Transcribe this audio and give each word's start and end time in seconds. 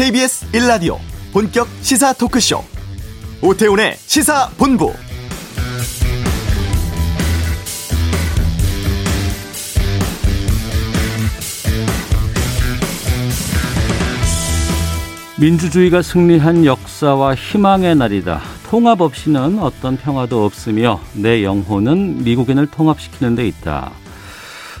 KBS 0.00 0.50
1라디오 0.52 0.96
본격 1.30 1.68
시사 1.82 2.14
토크쇼 2.14 2.64
오태훈의 3.42 3.96
시사본부 3.98 4.94
민주주의가 15.38 16.00
승리한 16.00 16.64
역사와 16.64 17.34
희망의 17.34 17.96
날이다. 17.96 18.40
통합 18.70 19.02
없이는 19.02 19.58
어떤 19.58 19.98
평화도 19.98 20.46
없으며 20.46 20.98
내 21.12 21.44
영혼은 21.44 22.24
미국인을 22.24 22.68
통합시키는 22.68 23.34
데 23.34 23.46
있다. 23.46 23.90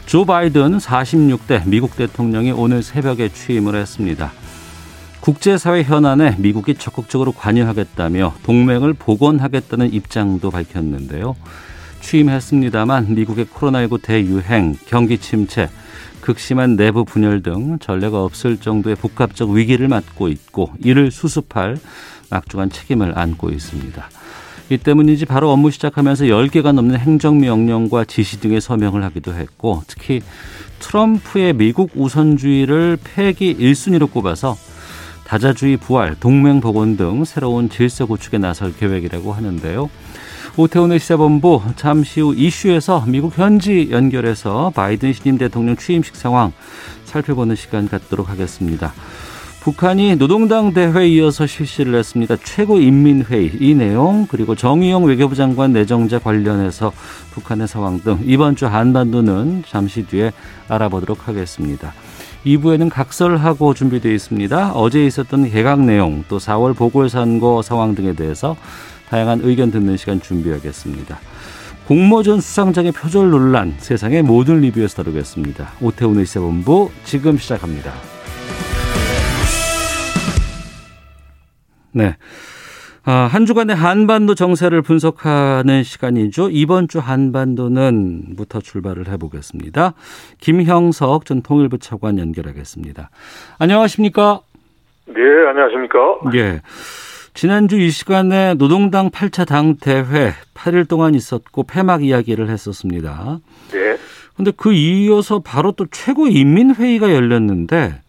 조 0.06 0.24
바이든 0.24 0.78
46대 0.78 1.68
미국 1.68 1.94
대통령이 1.94 2.52
오늘 2.52 2.82
새벽에 2.82 3.28
취임을 3.28 3.74
했습니다. 3.74 4.32
국제사회 5.20 5.82
현안에 5.82 6.36
미국이 6.38 6.74
적극적으로 6.74 7.32
관여하겠다며 7.32 8.34
동맹을 8.42 8.94
복원하겠다는 8.94 9.92
입장도 9.92 10.50
밝혔는데요. 10.50 11.36
취임했습니다만 12.00 13.14
미국의 13.14 13.44
코로나19 13.46 14.00
대유행, 14.02 14.76
경기 14.86 15.18
침체, 15.18 15.68
극심한 16.22 16.76
내부 16.76 17.04
분열 17.04 17.42
등 17.42 17.78
전례가 17.78 18.24
없을 18.24 18.56
정도의 18.56 18.96
복합적 18.96 19.50
위기를 19.50 19.88
맞고 19.88 20.28
있고 20.28 20.72
이를 20.82 21.10
수습할 21.10 21.76
막중한 22.30 22.70
책임을 22.70 23.18
안고 23.18 23.50
있습니다. 23.50 24.08
이 24.70 24.78
때문인지 24.78 25.26
바로 25.26 25.50
업무 25.50 25.70
시작하면서 25.70 26.26
10개가 26.26 26.72
넘는 26.72 26.98
행정명령과 26.98 28.04
지시 28.04 28.40
등의 28.40 28.60
서명을 28.60 29.02
하기도 29.02 29.34
했고 29.34 29.82
특히 29.86 30.22
트럼프의 30.78 31.54
미국 31.54 31.90
우선주의를 31.94 32.98
폐기 33.02 33.56
1순위로 33.56 34.10
꼽아서 34.10 34.56
다자주의 35.30 35.76
부활, 35.76 36.16
동맹 36.18 36.60
복원 36.60 36.96
등 36.96 37.24
새로운 37.24 37.70
질서 37.70 38.04
구축에 38.04 38.38
나설 38.38 38.74
계획이라고 38.74 39.32
하는데요. 39.32 39.88
오태훈의 40.56 40.98
시사본부 40.98 41.62
잠시 41.76 42.20
후 42.20 42.34
이슈에서 42.34 43.04
미국 43.06 43.38
현지 43.38 43.90
연결해서 43.92 44.72
바이든 44.74 45.12
신임 45.12 45.38
대통령 45.38 45.76
취임식 45.76 46.16
상황 46.16 46.52
살펴보는 47.04 47.54
시간 47.54 47.88
갖도록 47.88 48.28
하겠습니다. 48.28 48.92
북한이 49.60 50.16
노동당 50.16 50.74
대회에 50.74 51.06
이어서 51.10 51.46
실시를 51.46 51.94
했습니다. 51.94 52.34
최고인민회의 52.34 53.52
이 53.60 53.74
내용 53.74 54.26
그리고 54.28 54.56
정의용 54.56 55.04
외교부 55.04 55.36
장관 55.36 55.72
내정자 55.72 56.18
관련해서 56.18 56.90
북한의 57.34 57.68
상황 57.68 58.00
등 58.00 58.18
이번 58.24 58.56
주 58.56 58.66
한반도는 58.66 59.62
잠시 59.68 60.04
뒤에 60.04 60.32
알아보도록 60.66 61.28
하겠습니다. 61.28 61.92
2부에는 62.44 62.90
각설하고 62.90 63.74
준비되어 63.74 64.12
있습니다. 64.12 64.72
어제 64.72 65.04
있었던 65.04 65.50
개각 65.50 65.80
내용 65.80 66.24
또 66.28 66.38
4월 66.38 66.76
보궐선거 66.76 67.62
상황 67.62 67.94
등에 67.94 68.14
대해서 68.14 68.56
다양한 69.08 69.40
의견 69.42 69.70
듣는 69.70 69.96
시간 69.96 70.20
준비하겠습니다. 70.20 71.18
공모전 71.86 72.40
수상장의 72.40 72.92
표절 72.92 73.30
논란 73.30 73.74
세상의 73.78 74.22
모든 74.22 74.60
리뷰에서 74.60 75.02
다루겠습니다. 75.02 75.72
오태훈의 75.80 76.24
시사본부 76.24 76.90
지금 77.04 77.36
시작합니다. 77.36 77.92
네. 81.92 82.16
아, 83.04 83.12
한 83.12 83.46
주간의 83.46 83.74
한반도 83.74 84.34
정세를 84.34 84.82
분석하는 84.82 85.82
시간이죠. 85.82 86.50
이번 86.50 86.86
주 86.86 86.98
한반도는부터 86.98 88.60
출발을 88.60 89.08
해보겠습니다. 89.08 89.94
김형석 90.40 91.24
전 91.24 91.42
통일부 91.42 91.78
차관 91.78 92.18
연결하겠습니다. 92.18 93.10
안녕하십니까? 93.58 94.40
네, 95.06 95.14
안녕하십니까? 95.48 95.98
예. 96.34 96.60
지난주 97.32 97.78
이 97.78 97.90
시간에 97.90 98.54
노동당 98.54 99.08
8차 99.08 99.46
당 99.46 99.76
대회 99.76 100.32
8일 100.54 100.86
동안 100.86 101.14
있었고 101.14 101.62
폐막 101.62 102.04
이야기를 102.04 102.50
했었습니다. 102.50 103.38
네. 103.72 103.96
근데 104.36 104.52
그 104.54 104.72
이어서 104.72 105.38
바로 105.38 105.72
또 105.72 105.86
최고인민회의가 105.90 107.14
열렸는데 107.14 108.00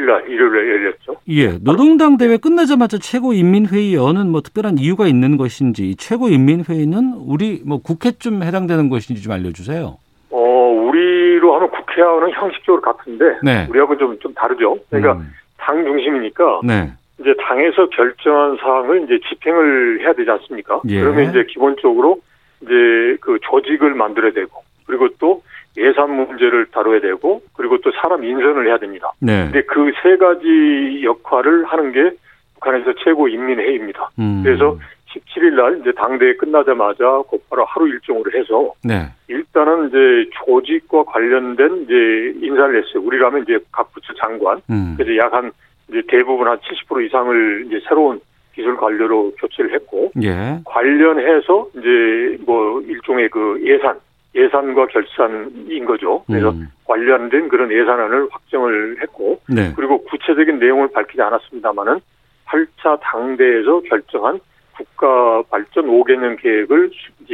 예, 0.00 0.04
17일 0.04 0.06
날 0.06 0.28
일요일에 0.28 0.70
열렸죠. 0.70 1.16
예, 1.28 1.58
노동당 1.62 2.16
대회 2.16 2.36
끝나자마자 2.36 2.98
최고인민회의 2.98 3.94
여는 3.94 4.30
뭐 4.30 4.40
특별한 4.40 4.78
이유가 4.78 5.06
있는 5.06 5.36
것인지 5.36 5.96
최고인민회의는 5.96 7.14
우리 7.26 7.62
뭐 7.64 7.80
국회쯤 7.82 8.42
해당되는 8.42 8.88
것인지 8.88 9.22
좀 9.22 9.32
알려주세요. 9.32 9.96
어, 10.30 10.38
우리로 10.38 11.54
하면 11.56 11.70
국회하고는 11.70 12.30
형식적으로 12.32 12.82
같은데 12.82 13.24
네. 13.42 13.66
우리하고 13.68 13.96
좀 13.98 14.18
좀 14.20 14.34
다르죠. 14.34 14.78
그러니까 14.90 15.14
음. 15.14 15.32
당 15.58 15.84
중심이니까 15.84 16.60
네. 16.64 16.92
이제 17.20 17.34
당에서 17.40 17.88
결정한 17.90 18.56
사항을 18.60 19.04
이제 19.04 19.18
집행을 19.28 20.00
해야 20.00 20.12
되지 20.12 20.30
않습니까? 20.30 20.80
예. 20.88 21.00
그러면 21.00 21.30
이제 21.30 21.44
기본적으로 21.48 22.20
이제 22.62 23.16
그 23.20 23.38
조직을 23.42 23.94
만들어야 23.94 24.32
되고 24.32 24.62
그리고 24.86 25.08
또 25.18 25.42
예산 25.76 26.14
문제를 26.14 26.66
다뤄야 26.66 27.00
되고 27.00 27.42
그리고 27.54 27.78
또 27.78 27.90
사람 28.02 28.24
인선을 28.24 28.66
해야 28.66 28.78
됩니다. 28.78 29.12
네. 29.20 29.44
근데 29.44 29.62
그 29.62 29.90
세 30.02 30.16
가지 30.16 31.02
역할을 31.04 31.64
하는 31.64 31.92
게 31.92 32.10
북한에서 32.54 32.92
최고 33.04 33.28
인민회의입니다. 33.28 34.10
음. 34.18 34.42
그래서 34.44 34.76
17일 35.10 35.54
날 35.54 35.80
이제 35.80 35.92
당대회 35.92 36.34
끝나자마자 36.36 37.22
곧바로 37.26 37.64
하루 37.64 37.88
일정으로 37.88 38.30
해서 38.32 38.72
네. 38.84 39.08
일단은 39.28 39.88
이제 39.88 40.30
조직과 40.44 41.04
관련된 41.04 41.82
이제 41.84 42.46
인사를 42.46 42.76
했어요. 42.76 43.02
우리라면 43.02 43.42
이제 43.42 43.58
각 43.72 43.92
부처 43.92 44.12
장관 44.14 44.60
음. 44.70 44.94
그래서 44.96 45.16
약 45.16 45.32
한 45.32 45.50
이제 45.88 46.02
대부분 46.08 46.46
한 46.46 46.58
70% 46.58 47.04
이상을 47.06 47.64
이제 47.66 47.80
새로운 47.88 48.20
기술 48.54 48.76
관료로 48.76 49.32
교체를 49.38 49.72
했고 49.74 50.12
예. 50.22 50.58
관련해서 50.64 51.66
이제 51.76 52.36
뭐 52.46 52.80
일종의 52.82 53.28
그 53.30 53.60
예산 53.64 53.98
예산과 54.34 54.86
결산인 54.86 55.84
거죠. 55.84 56.24
그래서 56.26 56.50
음. 56.50 56.68
관련된 56.84 57.48
그런 57.48 57.72
예산안을 57.72 58.28
확정을 58.30 58.98
했고 59.02 59.40
네. 59.48 59.72
그리고 59.74 60.04
구체적인 60.04 60.58
내용을 60.58 60.92
밝히지 60.92 61.20
않았습니다만은 61.20 62.00
8차 62.46 62.98
당대에서 63.00 63.80
결정한 63.88 64.40
국가 64.76 65.42
발전 65.50 65.86
5개년 65.86 66.40
계획을 66.40 66.90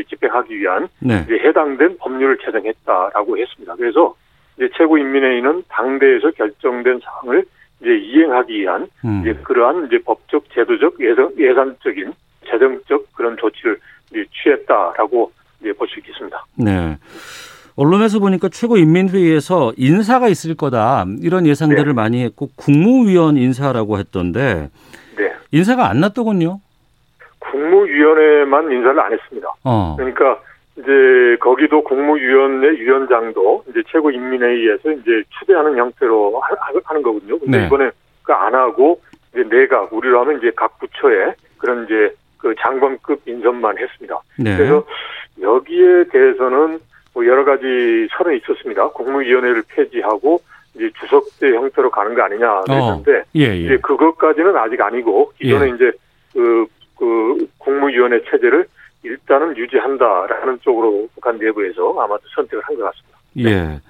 집행하기 0.09 0.59
위한 0.59 0.89
네. 1.01 1.25
해당된 1.31 1.99
법률을 1.99 2.39
제정했다라고 2.39 3.39
했습니다. 3.39 3.75
그래서 3.77 4.15
이제 4.57 4.69
최고인민회의는 4.77 5.65
당대에서 5.69 6.31
결정된 6.33 7.01
사항을 7.01 7.45
이제 7.81 7.95
이행하기 7.97 8.59
위한 8.59 8.89
음. 9.05 9.21
이제 9.21 9.35
그러한 9.43 9.87
이제 9.87 9.99
법적, 9.99 10.51
제도적, 10.51 10.99
예산, 11.01 11.31
예산적인 11.39 12.13
재정적 12.47 13.13
그런 13.15 13.37
조치를 13.37 13.79
취했다라고 14.33 15.31
이제 15.61 15.73
볼수 15.73 15.99
있겠습니다. 16.01 16.45
네. 16.57 16.99
언론에서 17.77 18.19
보니까 18.21 18.49
최고인민회의에서 18.49 19.73
인사가 19.77 20.29
있을 20.29 20.55
거다 20.57 21.05
이런 21.21 21.47
예상들을 21.47 21.85
네. 21.85 21.93
많이 21.93 22.23
했고 22.25 22.49
국무위원 22.57 23.37
인사라고 23.37 23.99
했던데 23.99 24.71
네. 25.19 25.33
인사가 25.53 25.91
안 25.91 26.01
났더군요. 26.01 26.61
국무위원회만 27.41 28.73
인사를 28.73 28.99
안 28.99 29.13
했습니다. 29.13 29.49
어. 29.65 29.95
그러니까 29.99 30.41
이제 30.79 31.37
거기도 31.41 31.83
국무위원회 31.85 32.71
위원장도 32.81 33.65
이제 33.71 33.83
최고인민회의에서 33.91 34.93
이제 34.93 35.23
추대하는 35.39 35.77
형태로 35.77 36.41
하는 36.85 37.03
거거든요. 37.03 37.39
근데 37.39 37.59
네. 37.61 37.67
이번에 37.67 37.91
그 38.23 38.33
안 38.33 38.55
하고 38.55 39.01
이제 39.33 39.45
내각 39.49 39.93
우리로 39.93 40.21
하면 40.21 40.39
이제 40.39 40.51
각 40.57 40.79
부처에 40.79 41.35
그런 41.59 41.85
이제 41.85 42.15
그 42.39 42.55
장관급 42.61 43.21
인선만 43.27 43.79
했습니다. 43.79 44.19
네. 44.39 44.57
그래서 44.57 44.85
여기에 45.41 46.05
대해서는 46.13 46.79
뭐 47.15 47.27
여러 47.27 47.45
가지 47.45 47.65
설은 48.17 48.37
있었습니다. 48.39 48.89
국무위원회를 48.91 49.63
폐지하고 49.69 50.41
이제 50.75 50.91
주석대 51.01 51.55
형태로 51.57 51.91
가는 51.91 52.15
거 52.15 52.23
아니냐 52.23 52.61
그랬는데 52.63 53.23
예, 53.37 53.41
예. 53.45 53.57
이제 53.57 53.77
그것까지는 53.79 54.55
아직 54.57 54.81
아니고 54.81 55.33
기존에 55.39 55.71
예. 55.71 55.75
이제 55.75 55.93
그, 56.35 56.67
그 56.99 57.49
국무위원회 57.59 58.21
체제를 58.31 58.67
일단은 59.03 59.57
유지한다라는 59.57 60.59
쪽으로 60.63 61.09
북한 61.15 61.39
내부에서 61.39 61.95
아마도 61.99 62.23
선택을 62.35 62.63
한 62.65 62.77
것 62.77 62.85
같습니다. 62.85 63.19
예. 63.39 63.81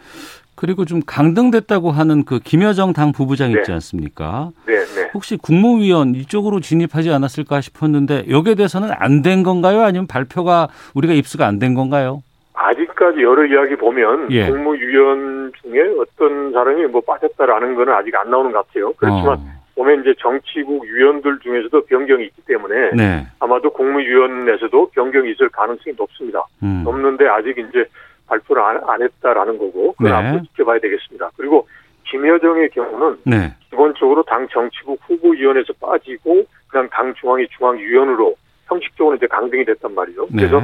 그리고 0.57 0.85
좀 0.87 1.01
강등됐다고 1.07 1.91
하는 1.91 2.25
그 2.25 2.39
김여정 2.41 2.95
당 2.95 3.13
부부장 3.13 3.51
있지 3.51 3.65
네. 3.67 3.73
않습니까? 3.75 4.51
네, 4.67 4.75
네. 4.79 5.11
혹시 5.15 5.37
국무위원 5.37 6.15
이쪽으로 6.15 6.61
진입하지 6.61 7.11
않았을까 7.13 7.61
싶었는데 7.61 8.25
여기에 8.31 8.55
대해서는 8.57 8.89
안 8.99 9.23
된 9.23 9.43
건가요? 9.43 9.83
아니면 9.83 10.07
발표가 10.07 10.69
우리가 10.95 11.13
입수가 11.15 11.47
안 11.47 11.59
된 11.59 11.75
건가요? 11.75 12.23
아직까지 12.55 13.21
여러 13.23 13.45
이야기 13.45 13.77
보면 13.77 14.31
예. 14.31 14.47
국무위원 14.47 15.53
중에 15.63 15.81
어떤 16.01 16.53
사람이 16.53 16.87
뭐 16.87 17.01
빠졌다라는 17.03 17.75
거는 17.75 17.93
아직 17.93 18.15
안 18.15 18.31
나오는 18.31 18.51
것 18.53 18.67
같아요. 18.67 18.93
그렇지만 18.97 19.29
어. 19.39 19.57
보면 19.75 20.01
이제 20.01 20.15
정치국 20.21 20.85
위원들 20.85 21.39
중에서도 21.43 21.85
변경이 21.85 22.25
있기 22.25 22.43
때문에 22.47 22.93
네. 22.95 23.27
아마도 23.41 23.71
국무위원회에서도 23.73 24.91
변경이 24.95 25.33
있을 25.33 25.49
가능성이 25.51 25.95
높습니다. 25.99 26.45
음. 26.63 26.83
없는데 26.87 27.27
아직 27.29 27.51
이제 27.59 27.85
발표를 28.27 28.63
안, 28.63 28.81
안 28.89 29.03
했다라는 29.03 29.59
거고 29.59 29.93
그걸 29.93 30.11
네. 30.11 30.17
앞으로 30.17 30.43
지켜봐야 30.45 30.79
되겠습니다. 30.81 31.31
그리고 31.37 31.67
김여정의 32.09 32.71
경우는 32.71 33.19
네. 33.25 33.55
기본적으로 33.71 34.23
당 34.23 34.47
정치부 34.49 34.97
후보위원회에서 35.07 35.73
빠지고 35.81 36.45
그냥 36.69 36.89
당 36.93 37.15
중앙위 37.15 37.47
중앙위원으로 37.57 38.37
형식적으로 38.67 39.17
이제 39.17 39.27
강등이 39.27 39.65
됐단 39.65 39.95
말이죠. 39.95 40.29
네. 40.31 40.47
그래서 40.49 40.61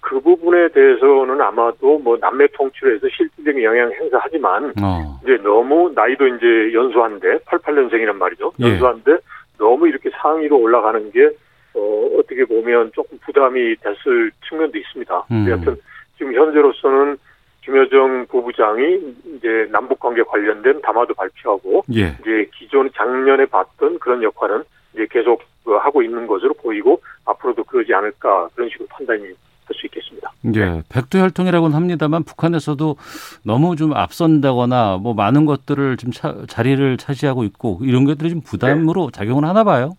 그 0.00 0.18
부분에 0.20 0.68
대해서는 0.68 1.40
아마도 1.40 1.98
뭐 1.98 2.16
남매 2.18 2.48
통치에서 2.54 3.06
실질적인 3.16 3.62
영향을 3.62 3.92
행사하지만 4.00 4.72
어. 4.82 5.20
이제 5.22 5.36
너무 5.42 5.92
나이도 5.94 6.26
이제 6.26 6.72
연수한데 6.72 7.38
88년생이란 7.40 8.14
말이죠. 8.14 8.52
예. 8.60 8.70
연수한데 8.70 9.18
너무 9.58 9.86
이렇게 9.86 10.10
상위로 10.10 10.58
올라가는 10.58 11.10
게 11.12 11.30
어, 11.74 12.10
어떻게 12.18 12.44
보면 12.44 12.90
조금 12.94 13.18
부담이 13.18 13.76
됐을 13.76 14.30
측면도 14.48 14.78
있습니다. 14.78 15.26
음. 15.30 15.46
여하튼 15.48 15.76
지금 16.20 16.34
현재로서는 16.34 17.16
김여정 17.64 18.26
부부장이 18.26 18.98
이제 19.36 19.66
남북 19.72 19.98
관계 20.00 20.22
관련된 20.22 20.82
담화도 20.82 21.14
발표하고 21.14 21.82
예. 21.94 22.14
이제 22.20 22.46
기존 22.54 22.90
작년에 22.94 23.46
봤던 23.46 23.98
그런 23.98 24.22
역할은 24.22 24.62
이제 24.92 25.06
계속 25.10 25.42
그 25.64 25.72
하고 25.76 26.02
있는 26.02 26.26
것으로 26.26 26.52
보이고 26.54 27.00
앞으로도 27.24 27.64
그러지 27.64 27.94
않을까 27.94 28.48
그런 28.54 28.68
식으로 28.68 28.86
판단이 28.90 29.22
할 29.24 29.34
수 29.72 29.86
있겠습니다. 29.86 30.32
예, 30.56 30.82
백두혈통이라고는 30.92 31.76
합니다만 31.76 32.24
북한에서도 32.24 32.96
너무 33.44 33.76
좀 33.76 33.92
앞선다거나 33.94 34.98
뭐 35.00 35.14
많은 35.14 35.46
것들을 35.46 35.96
좀 35.96 36.10
차- 36.10 36.34
자리를 36.48 36.96
차지하고 36.96 37.44
있고 37.44 37.78
이런 37.82 38.04
것들이 38.04 38.30
좀 38.30 38.40
부담으로 38.40 39.12
작용을 39.12 39.44
하나 39.44 39.62
봐요. 39.62 39.92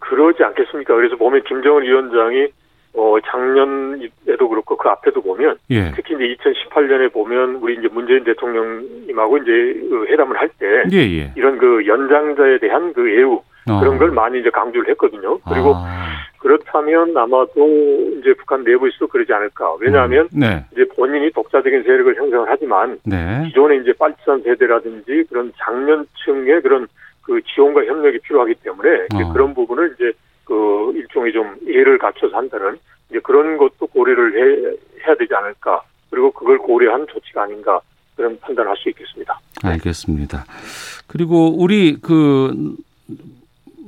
그러지 0.00 0.42
않겠습니까? 0.42 0.96
그래서 0.96 1.14
보면 1.14 1.44
김정은 1.44 1.84
위원장이 1.84 2.48
어 2.94 3.16
작년에도 3.26 4.48
그렇고 4.48 4.76
그 4.76 4.88
앞에도 4.88 5.20
보면 5.20 5.56
예. 5.70 5.92
특히 5.94 6.14
이제 6.14 6.34
2018년에 6.34 7.12
보면 7.12 7.56
우리 7.56 7.74
이제 7.74 7.88
문재인 7.92 8.24
대통령님하고 8.24 9.38
이제 9.38 9.86
그 9.88 10.06
회담을 10.08 10.36
할때 10.38 10.84
예, 10.90 10.96
예. 10.96 11.32
이런 11.36 11.58
그 11.58 11.86
연장자에 11.86 12.58
대한 12.58 12.92
그 12.92 13.08
애우 13.10 13.42
어. 13.68 13.80
그런 13.80 13.98
걸 13.98 14.10
많이 14.10 14.40
이제 14.40 14.50
강조를 14.50 14.88
했거든요. 14.90 15.38
그리고 15.40 15.74
아, 15.76 16.08
그렇다면 16.38 17.16
아마도 17.16 17.68
이제 18.18 18.32
북한 18.34 18.64
내부에서도 18.64 19.06
그러지 19.08 19.32
않을까. 19.32 19.76
왜냐하면 19.80 20.28
음, 20.34 20.40
네. 20.40 20.64
이제 20.72 20.84
본인이 20.96 21.30
독자적인 21.32 21.82
세력을 21.82 22.16
형성을 22.16 22.46
하지만 22.48 22.98
네. 23.04 23.44
기존에 23.46 23.76
이제 23.76 23.92
빨치산 23.92 24.42
세대라든지 24.42 25.24
그런 25.28 25.52
장년층의 25.58 26.62
그런 26.62 26.86
그 27.22 27.40
지원과 27.42 27.84
협력이 27.84 28.20
필요하기 28.20 28.54
때문에 28.62 29.06
어. 29.14 29.32
그런 29.32 29.52
부분을 29.52 29.94
이제 29.94 30.12
그 30.48 30.92
일종의 30.94 31.32
좀 31.32 31.56
예를 31.66 31.98
갖춰서 31.98 32.34
한다는 32.34 32.78
이제 33.10 33.20
그런 33.20 33.58
것도 33.58 33.86
고려를 33.86 34.34
해, 34.34 35.06
해야 35.06 35.14
되지 35.14 35.34
않을까. 35.34 35.82
그리고 36.10 36.30
그걸 36.30 36.56
고려한 36.56 37.06
조치가 37.12 37.42
아닌가 37.42 37.78
그런 38.16 38.38
판단을 38.40 38.70
할수 38.70 38.88
있겠습니다. 38.88 39.38
알겠습니다. 39.62 40.46
그리고 41.06 41.54
우리 41.54 41.98
그 42.00 42.74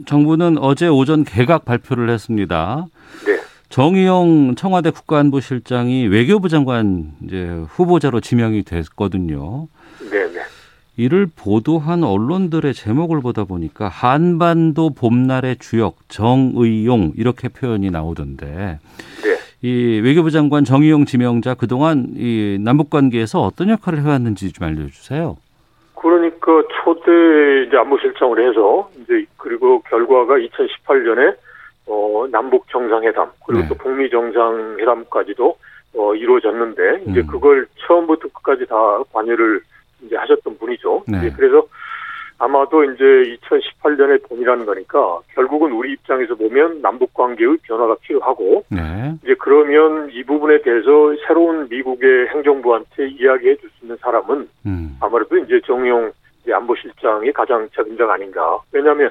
정부는 0.06 0.58
어제 0.58 0.86
오전 0.86 1.24
개각 1.24 1.64
발표를 1.64 2.10
했습니다. 2.10 2.86
네. 3.24 3.40
정의용 3.70 4.54
청와대 4.54 4.90
국가안보실장이 4.90 6.08
외교부 6.08 6.50
장관 6.50 7.12
이제 7.24 7.46
후보자로 7.70 8.20
지명이 8.20 8.64
됐거든요. 8.64 9.68
이를 10.96 11.26
보도한 11.26 12.04
언론들의 12.04 12.74
제목을 12.74 13.20
보다 13.20 13.44
보니까 13.44 13.88
한반도 13.88 14.90
봄날의 14.90 15.56
주역 15.58 15.96
정의용 16.08 17.12
이렇게 17.16 17.48
표현이 17.48 17.90
나오던데 17.90 18.78
네. 19.22 19.40
이 19.62 20.00
외교부 20.02 20.30
장관 20.30 20.64
정의용 20.64 21.04
지명자 21.04 21.54
그동안 21.54 22.06
이 22.16 22.58
남북 22.60 22.90
관계에서 22.90 23.40
어떤 23.40 23.70
역할을 23.70 24.00
해왔는지 24.00 24.52
좀 24.52 24.66
알려주세요. 24.66 25.36
그러니까 25.94 26.62
초대 26.82 27.64
이제 27.66 27.76
안보실장을 27.76 28.48
해서 28.48 28.90
이제 29.02 29.26
그리고 29.36 29.82
결과가 29.82 30.36
2018년에 30.36 31.36
어 31.86 32.26
남북 32.30 32.68
정상회담 32.70 33.30
그리고 33.46 33.62
네. 33.62 33.68
또 33.68 33.74
북미 33.74 34.08
정상회담까지도 34.08 35.56
어 35.96 36.14
이루어졌는데 36.14 37.02
이제 37.08 37.20
음. 37.20 37.26
그걸 37.26 37.66
처음부터 37.86 38.28
끝까지 38.28 38.64
다 38.66 38.76
관여를 39.12 39.60
이제 40.02 40.16
하셨던 40.16 40.58
분이죠. 40.58 41.04
네. 41.08 41.18
이제 41.18 41.32
그래서 41.36 41.66
아마도 42.38 42.82
이제 42.84 43.04
2018년의 43.04 44.26
봄이라는 44.26 44.64
거니까 44.64 45.20
결국은 45.34 45.72
우리 45.72 45.92
입장에서 45.92 46.34
보면 46.34 46.80
남북 46.80 47.12
관계의 47.12 47.58
변화가 47.62 47.96
필요하고 48.00 48.64
네. 48.70 49.14
이제 49.22 49.34
그러면 49.38 50.08
이 50.10 50.24
부분에 50.24 50.62
대해서 50.62 51.14
새로운 51.26 51.68
미국의 51.68 52.28
행정부한테 52.28 53.08
이야기해 53.08 53.56
줄 53.56 53.70
수 53.70 53.84
있는 53.84 53.96
사람은 54.00 54.48
음. 54.66 54.96
아무래도 55.00 55.36
이제 55.36 55.60
정용 55.66 56.10
이제 56.42 56.52
안보실장이 56.54 57.30
가장 57.32 57.68
적임자가 57.74 58.14
아닌가. 58.14 58.58
왜냐하면 58.72 59.10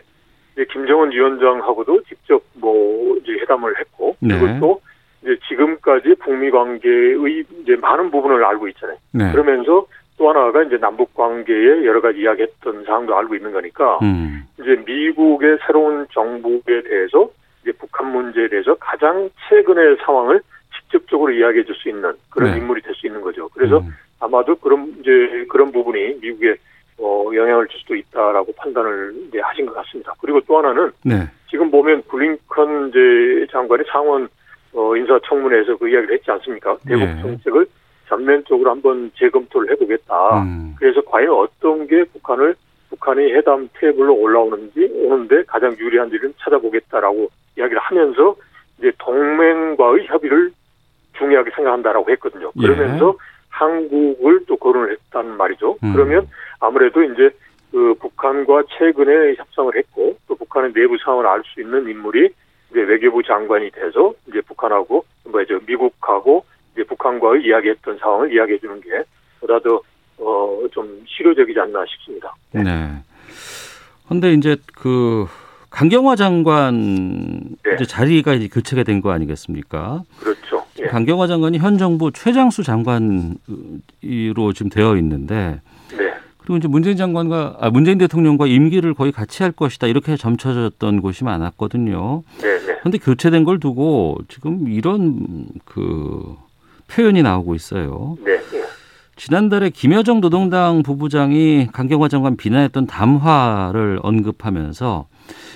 이제 0.53 0.65
김정은 0.71 1.11
위원장하고도 1.11 2.03
직접 2.03 2.41
뭐 2.55 3.15
이제 3.17 3.33
회담을 3.33 3.79
했고 3.79 4.15
네. 4.19 4.39
그리고 4.39 4.59
또 4.59 4.81
이제 5.21 5.37
지금까지 5.47 6.15
북미 6.19 6.49
관계의 6.49 7.45
이제 7.61 7.75
많은 7.75 8.09
부분을 8.09 8.43
알고 8.43 8.67
있잖아요. 8.69 8.97
네. 9.13 9.31
그러면서 9.31 9.85
또 10.19 10.29
하나가 10.29 10.61
이제 10.63 10.77
남북 10.77 11.13
관계에 11.15 11.85
여러 11.85 12.01
가지 12.01 12.19
이야기했던 12.19 12.83
사항도 12.83 13.15
알고 13.15 13.35
있는 13.35 13.53
거니까 13.53 13.97
음. 14.03 14.43
이제 14.59 14.75
미국의 14.85 15.57
새로운 15.65 16.05
정부에 16.13 16.83
대해서 16.83 17.29
이제 17.63 17.71
북한 17.71 18.11
문제에 18.11 18.49
대해서 18.49 18.75
가장 18.75 19.29
최근의 19.47 19.97
상황을 20.05 20.41
직접적으로 20.75 21.31
이야기해 21.31 21.63
줄 21.63 21.73
수 21.75 21.87
있는 21.87 22.11
그런 22.29 22.51
네. 22.51 22.57
인물이 22.57 22.81
될 22.81 22.93
수 22.95 23.07
있는 23.07 23.21
거죠. 23.21 23.47
그래서 23.53 23.79
음. 23.79 23.95
아마도 24.19 24.55
그런 24.57 24.93
이제 24.99 25.45
그런 25.49 25.71
부분이 25.71 26.17
미국에 26.21 26.55
어, 26.97 27.29
영향을 27.33 27.69
줄 27.69 27.79
수도 27.79 27.95
있다라고 27.95 28.51
판단을 28.57 29.13
이제 29.29 29.39
하신 29.39 29.67
것 29.67 29.73
같습니다. 29.75 30.13
그리고 30.19 30.41
또 30.41 30.57
하나는 30.57 30.91
네. 31.05 31.15
지금 31.49 31.71
보면 31.71 32.03
블링컨 32.09 32.89
이제 32.89 33.47
장관이 33.53 33.83
상원 33.89 34.27
어, 34.73 34.97
인사청문회에서 34.97 35.77
그 35.77 35.87
이야기를 35.87 36.15
했지 36.15 36.29
않습니까? 36.29 36.77
대북 36.85 37.03
예. 37.03 37.21
정책을 37.21 37.65
전면적으로 38.09 38.71
한번 38.71 39.11
재검토를 39.17 39.71
해보겠다. 39.71 40.41
음. 40.41 40.75
그래서 40.77 41.01
과연 41.01 41.29
어떤 41.29 41.87
게 41.87 42.03
북한을 42.05 42.55
북한이 42.89 43.33
해담 43.33 43.69
테이블로 43.75 44.15
올라오는지 44.15 44.91
오는데 44.95 45.43
가장 45.43 45.75
유리한지를 45.77 46.33
찾아보겠다라고 46.39 47.29
이야기를 47.57 47.79
하면서 47.79 48.35
이제 48.79 48.91
동맹과의 48.97 50.07
협의를 50.07 50.51
중요하게 51.17 51.51
생각한다라고 51.55 52.09
했거든요. 52.11 52.51
예. 52.57 52.67
그러면서 52.67 53.15
한국을 53.49 54.45
또 54.47 54.55
거론을 54.57 54.91
했단 54.91 55.37
말이죠. 55.37 55.77
음. 55.83 55.93
그러면 55.93 56.27
아무래도 56.59 57.03
이제 57.03 57.29
그 57.71 57.93
북한과 57.99 58.63
최근에 58.77 59.35
협상을 59.35 59.75
했고 59.75 60.17
또 60.27 60.35
북한의 60.35 60.73
내부 60.73 60.97
상황을 60.97 61.27
알 61.27 61.43
수 61.45 61.61
있는 61.61 61.87
인물이 61.87 62.29
이제 62.71 62.81
외교부 62.81 63.21
장관이 63.21 63.69
돼서 63.71 64.13
이제 64.27 64.41
북한하고 64.41 65.05
뭐죠 65.25 65.59
미국하고 65.67 66.43
북한과의 67.19 67.43
이야기했던 67.45 67.97
상황을 67.99 68.33
이야기해 68.33 68.59
주는 68.59 68.79
게 68.81 68.89
보다 69.39 69.59
더어좀 69.59 71.03
실효적이지 71.07 71.59
않나 71.59 71.85
싶습니다. 71.85 72.33
네. 72.51 73.03
근데 74.07 74.33
이제 74.33 74.57
그 74.73 75.27
강경화 75.69 76.15
장관 76.15 77.41
네. 77.63 77.75
이제 77.75 77.85
자리가 77.85 78.33
이제 78.33 78.47
교체가 78.47 78.83
된 78.83 79.01
거 79.01 79.11
아니겠습니까? 79.11 80.01
그렇죠. 80.19 80.65
예. 80.79 80.87
강경화 80.87 81.27
장관이 81.27 81.59
현 81.59 81.77
정부 81.77 82.11
최장수 82.11 82.63
장관으로 82.63 83.37
지금 84.55 84.69
되어 84.71 84.95
있는데 84.97 85.61
네. 85.95 86.13
그리고 86.39 86.57
이제 86.57 86.67
문재인 86.67 86.97
장관과 86.97 87.57
아, 87.59 87.69
문재인 87.69 87.97
대통령과 87.99 88.47
임기를 88.47 88.95
거의 88.95 89.11
같이 89.11 89.43
할 89.43 89.51
것이다 89.51 89.87
이렇게 89.87 90.15
점쳐졌던 90.17 91.01
곳이 91.01 91.23
많았거든요. 91.23 92.23
네. 92.41 92.59
네. 92.65 92.77
그런데 92.79 92.97
교체된 92.97 93.43
걸 93.43 93.59
두고 93.59 94.17
지금 94.27 94.67
이런 94.69 95.45
그 95.65 96.35
표현이 96.89 97.23
나오고 97.23 97.55
있어요. 97.55 98.17
네. 98.23 98.33
예. 98.33 98.63
지난달에 99.15 99.69
김여정 99.69 100.21
노동당 100.21 100.81
부부장이 100.81 101.67
강경화 101.73 102.07
장관 102.07 102.37
비난했던 102.37 102.87
담화를 102.87 103.99
언급하면서 104.01 105.07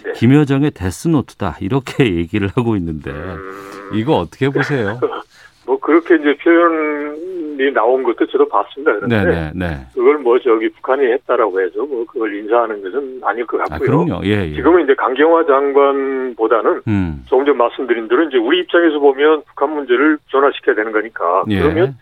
네. 0.05 0.13
김여정의 0.13 0.71
데스노트다 0.71 1.57
이렇게 1.61 2.03
얘기를 2.15 2.49
하고 2.55 2.75
있는데 2.75 3.11
음, 3.11 3.91
이거 3.93 4.17
어떻게 4.17 4.49
보세요? 4.49 4.99
뭐 5.65 5.79
그렇게 5.79 6.15
이제 6.15 6.35
표현 6.43 7.32
이 7.60 7.72
나온 7.74 8.03
것도 8.03 8.25
저도 8.27 8.48
봤습니다. 8.48 8.93
그런데 8.93 9.24
네네 9.24 9.51
네. 9.55 9.77
그걸 9.93 10.17
뭐 10.19 10.39
저기 10.39 10.69
북한이 10.69 11.05
했다라고 11.05 11.62
해서 11.62 11.86
뭐 11.86 12.05
그걸 12.05 12.36
인사하는 12.36 12.81
것은 12.81 13.22
아닐 13.24 13.45
것아 13.45 13.63
같고요. 13.65 14.05
그럼요. 14.05 14.22
예 14.25 14.48
예. 14.50 14.55
지금은 14.55 14.83
이제 14.83 14.93
강경화 14.95 15.45
장관보다는 15.45 16.81
음. 16.88 17.24
조금 17.27 17.45
전 17.45 17.57
말씀드린 17.57 18.07
대로 18.07 18.24
이제 18.24 18.38
우리 18.38 18.60
입장에서 18.60 19.00
보면 19.00 19.43
북한 19.48 19.74
문제를 19.74 20.17
전화시켜야 20.29 20.75
되는 20.75 20.91
거니까 20.91 21.43
예. 21.50 21.62
그러면 21.62 21.95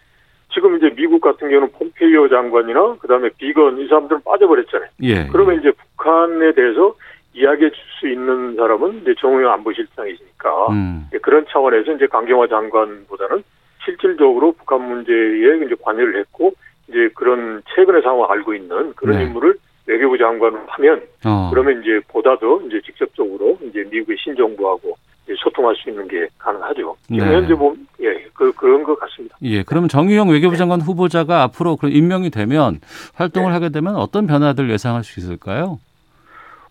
지금 0.53 0.77
이제 0.77 0.93
미국 0.95 1.21
같은 1.21 1.49
경우는 1.49 1.71
폼페이오 1.71 2.29
장관이나 2.29 2.95
그다음에 2.99 3.29
비건 3.37 3.79
이 3.79 3.87
사람들은 3.87 4.21
빠져버렸잖아요. 4.23 4.89
예. 5.03 5.27
그러면 5.31 5.59
이제 5.59 5.71
북한에 5.71 6.53
대해서 6.53 6.95
이야기해 7.33 7.69
줄 7.69 7.91
수 8.01 8.07
있는 8.07 8.55
사람은 8.55 9.01
이제 9.01 9.13
정우영 9.19 9.51
안보실장이시니까 9.53 10.67
음. 10.71 11.07
예, 11.13 11.19
그런 11.19 11.45
차원에서 11.49 11.93
이제 11.93 12.07
강경화 12.07 12.47
장관보다는 12.47 13.43
실질적으로 13.85 14.53
북한 14.53 14.87
문제에 14.87 15.65
이제 15.65 15.75
관여를 15.81 16.19
했고 16.19 16.53
이제 16.87 17.09
그런 17.15 17.61
최근의 17.75 18.01
상황 18.01 18.29
을 18.29 18.37
알고 18.37 18.53
있는 18.53 18.93
그런 18.93 19.17
네. 19.17 19.25
인물을 19.25 19.55
외교부 19.87 20.17
장관을 20.17 20.59
하면 20.67 21.01
어. 21.25 21.49
그러면 21.51 21.81
이제 21.81 21.99
보다 22.07 22.37
더 22.37 22.61
이제 22.67 22.79
직접적으로 22.85 23.57
이제 23.63 23.83
미국의 23.89 24.17
신정부하고 24.19 24.95
이제 25.25 25.33
소통할 25.37 25.75
수 25.75 25.89
있는 25.89 26.07
게 26.07 26.27
가능하죠. 26.37 26.95
지금 27.07 27.25
네. 27.25 27.33
현재 27.33 27.55
보면 27.55 27.87
예, 28.01 28.25
그 28.33 28.51
그런 28.53 28.83
것 28.83 28.99
같습니다. 28.99 29.35
예, 29.41 29.63
그러면 29.63 29.89
정의용 29.89 30.29
외교부 30.29 30.55
장관 30.55 30.81
후보자가 30.81 31.43
앞으로 31.43 31.77
그 31.77 31.89
임명이 31.89 32.29
되면 32.29 32.79
활동을 33.15 33.49
네. 33.49 33.53
하게 33.53 33.69
되면 33.69 33.95
어떤 33.95 34.27
변화들 34.27 34.69
예상할 34.69 35.03
수 35.03 35.19
있을까요? 35.19 35.79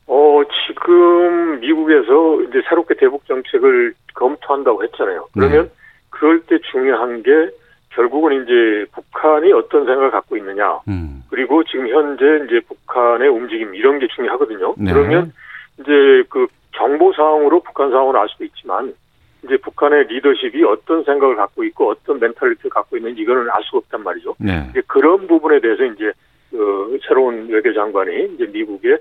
어, 0.07 0.43
지금 0.67 1.61
미국에서 1.61 2.43
이제 2.43 2.63
새롭게 2.69 2.95
대북 2.95 3.27
정책을 3.27 3.95
검토한다고 4.15 4.83
했잖아요. 4.85 5.29
그러면 5.33 5.65
네. 5.65 5.80
그럴 6.21 6.43
때 6.43 6.59
중요한 6.71 7.23
게 7.23 7.51
결국은 7.89 8.43
이제 8.43 8.85
북한이 8.93 9.53
어떤 9.55 9.87
생각을 9.87 10.11
갖고 10.11 10.37
있느냐. 10.37 10.79
음. 10.87 11.25
그리고 11.31 11.65
지금 11.65 11.89
현재 11.89 12.45
이제 12.45 12.61
북한의 12.69 13.29
움직임 13.29 13.75
이런 13.75 13.99
게 13.99 14.07
중요하거든요. 14.15 14.75
네. 14.77 14.93
그러면 14.93 15.33
이제 15.81 16.23
그 16.29 16.47
정보 16.77 17.11
상황으로 17.15 17.61
북한 17.61 17.91
상황을 17.91 18.19
알 18.19 18.29
수도 18.29 18.45
있지만 18.45 18.93
이제 19.45 19.57
북한의 19.57 20.09
리더십이 20.09 20.63
어떤 20.65 21.03
생각을 21.05 21.37
갖고 21.37 21.65
있고 21.65 21.89
어떤 21.89 22.21
mentality를 22.21 22.69
갖고 22.71 22.99
있는지 22.99 23.23
이거는 23.23 23.49
알 23.51 23.63
수가 23.65 23.79
없단 23.79 24.05
말이죠. 24.05 24.37
네. 24.39 24.67
이제 24.71 24.83
그런 24.87 25.27
부분에 25.27 25.61
대해서 25.61 25.85
이제 25.85 26.13
그 26.51 26.99
새로운 27.09 27.49
외교장관이 27.49 28.35
이제 28.35 28.45
미국의 28.45 28.99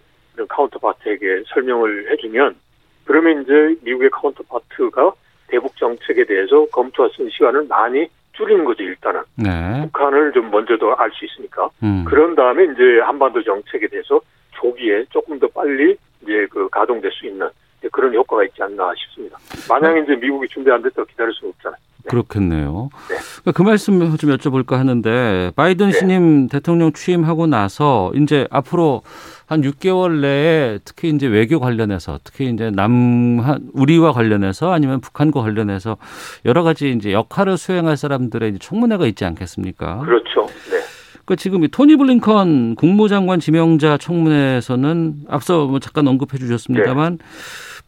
counterpart에게 0.47 1.43
설명을 1.53 2.11
해주면 2.11 2.55
그러면 3.03 3.41
이제 3.41 3.75
미국의 3.81 4.09
카운터파트가 4.09 5.11
대북 5.49 5.75
정책에 5.77 6.23
대해서 6.25 6.65
검토할 6.71 7.11
수 7.11 7.21
있는 7.21 7.31
시간을 7.31 7.65
많이 7.67 8.07
줄이는 8.33 8.63
거죠 8.65 8.83
일단은 8.83 9.21
네. 9.35 9.81
북한을 9.83 10.31
좀 10.31 10.49
먼저 10.49 10.77
더 10.77 10.93
알 10.97 11.11
수 11.11 11.25
있으니까 11.25 11.69
음. 11.83 12.05
그런 12.07 12.35
다음에 12.35 12.63
이제 12.65 12.99
한반도 13.03 13.43
정책에 13.43 13.87
대해서 13.87 14.19
조기에 14.51 15.05
조금 15.09 15.39
더 15.39 15.47
빨리 15.47 15.95
이제 16.21 16.47
그 16.49 16.69
가동될 16.69 17.11
수 17.11 17.25
있는 17.27 17.49
그런 17.91 18.13
효과가 18.13 18.43
있지 18.45 18.61
않나 18.61 18.93
싶습니다. 18.95 19.37
만약에 19.69 20.01
이제 20.01 20.15
미국이 20.15 20.47
준비 20.49 20.69
안 20.71 20.81
됐다고 20.81 21.05
기다릴 21.05 21.33
수는 21.33 21.53
없잖아요. 21.55 21.79
그렇겠네요. 22.07 22.89
네. 23.09 23.15
그러니까 23.41 23.51
그 23.53 23.61
말씀 23.61 24.17
좀 24.17 24.29
여쭤볼까 24.35 24.73
하는데 24.73 25.51
바이든 25.55 25.91
네. 25.91 25.91
신임 25.91 26.47
대통령 26.47 26.93
취임하고 26.93 27.47
나서 27.47 28.11
이제 28.15 28.47
앞으로 28.49 29.01
한 29.45 29.61
6개월 29.61 30.21
내에 30.21 30.79
특히 30.85 31.09
이제 31.09 31.27
외교 31.27 31.59
관련해서 31.59 32.19
특히 32.23 32.49
이제 32.49 32.69
남한 32.69 33.69
우리와 33.73 34.11
관련해서 34.11 34.71
아니면 34.71 35.01
북한과 35.01 35.41
관련해서 35.41 35.97
여러 36.45 36.63
가지 36.63 36.91
이제 36.91 37.11
역할을 37.11 37.57
수행할 37.57 37.97
사람들의 37.97 38.59
청문회가 38.59 39.07
있지 39.07 39.25
않겠습니까? 39.25 39.99
그렇죠. 39.99 40.45
네. 40.69 40.79
그 41.25 41.35
지금 41.35 41.63
이 41.63 41.67
토니 41.67 41.95
블링컨 41.95 42.73
국무장관 42.75 43.39
지명자 43.39 43.97
청문회에서는 43.97 45.25
앞서 45.29 45.65
뭐 45.67 45.79
잠깐 45.79 46.07
언급해 46.07 46.39
주셨습니다만 46.39 47.17
네. 47.19 47.25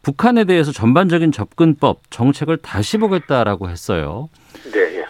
북한에 0.01 0.45
대해서 0.45 0.71
전반적인 0.71 1.31
접근법 1.31 1.99
정책을 2.09 2.57
다시 2.57 2.97
보겠다라고 2.97 3.69
했어요. 3.69 4.29
네. 4.73 4.79
예. 4.99 5.05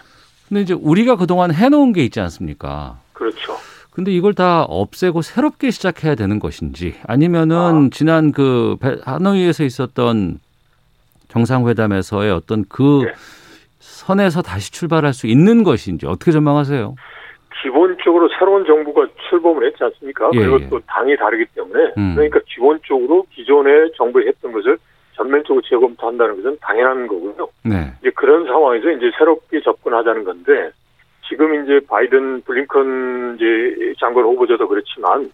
근데 0.48 0.62
이제 0.62 0.74
우리가 0.74 1.16
그동안 1.16 1.52
해놓은 1.52 1.92
게 1.92 2.04
있지 2.04 2.20
않습니까? 2.20 2.98
그렇죠. 3.14 3.56
근데 3.90 4.12
이걸 4.12 4.34
다 4.34 4.62
없애고 4.62 5.22
새롭게 5.22 5.70
시작해야 5.70 6.14
되는 6.14 6.38
것인지 6.38 6.94
아니면은 7.06 7.86
아. 7.86 7.88
지난 7.92 8.32
그 8.32 8.76
배- 8.80 8.98
하노이에서 9.02 9.64
있었던 9.64 10.40
정상회담에서의 11.28 12.30
어떤 12.32 12.64
그 12.68 13.02
네. 13.06 13.12
선에서 13.80 14.42
다시 14.42 14.70
출발할 14.70 15.12
수 15.14 15.26
있는 15.26 15.62
것인지 15.62 16.06
어떻게 16.06 16.32
전망하세요? 16.32 16.94
기본적으로 17.62 18.28
새로운 18.38 18.66
정부가 18.66 19.06
출범을 19.28 19.66
했지 19.66 19.82
않습니까? 19.84 20.30
예, 20.34 20.38
그리고 20.38 20.60
예. 20.60 20.68
또 20.68 20.80
당이 20.80 21.16
다르기 21.16 21.46
때문에 21.54 21.92
음. 21.96 22.14
그러니까 22.14 22.40
기본적으로 22.46 23.24
기존의 23.30 23.92
정부에 23.96 24.26
했던 24.26 24.52
것을 24.52 24.76
전면적으로 25.12 25.62
재검토한다는 25.62 26.36
것은 26.36 26.58
당연한 26.60 27.06
거고요. 27.06 27.48
네. 27.64 27.92
이제 28.00 28.10
그런 28.16 28.44
상황에서 28.46 28.90
이제 28.90 29.10
새롭게 29.16 29.60
접근하자는 29.60 30.24
건데 30.24 30.70
지금 31.28 31.62
이제 31.62 31.80
바이든 31.86 32.42
블링컨 32.42 33.36
이제 33.36 33.94
장관 34.00 34.24
후보자도 34.24 34.66
그렇지만 34.66 35.30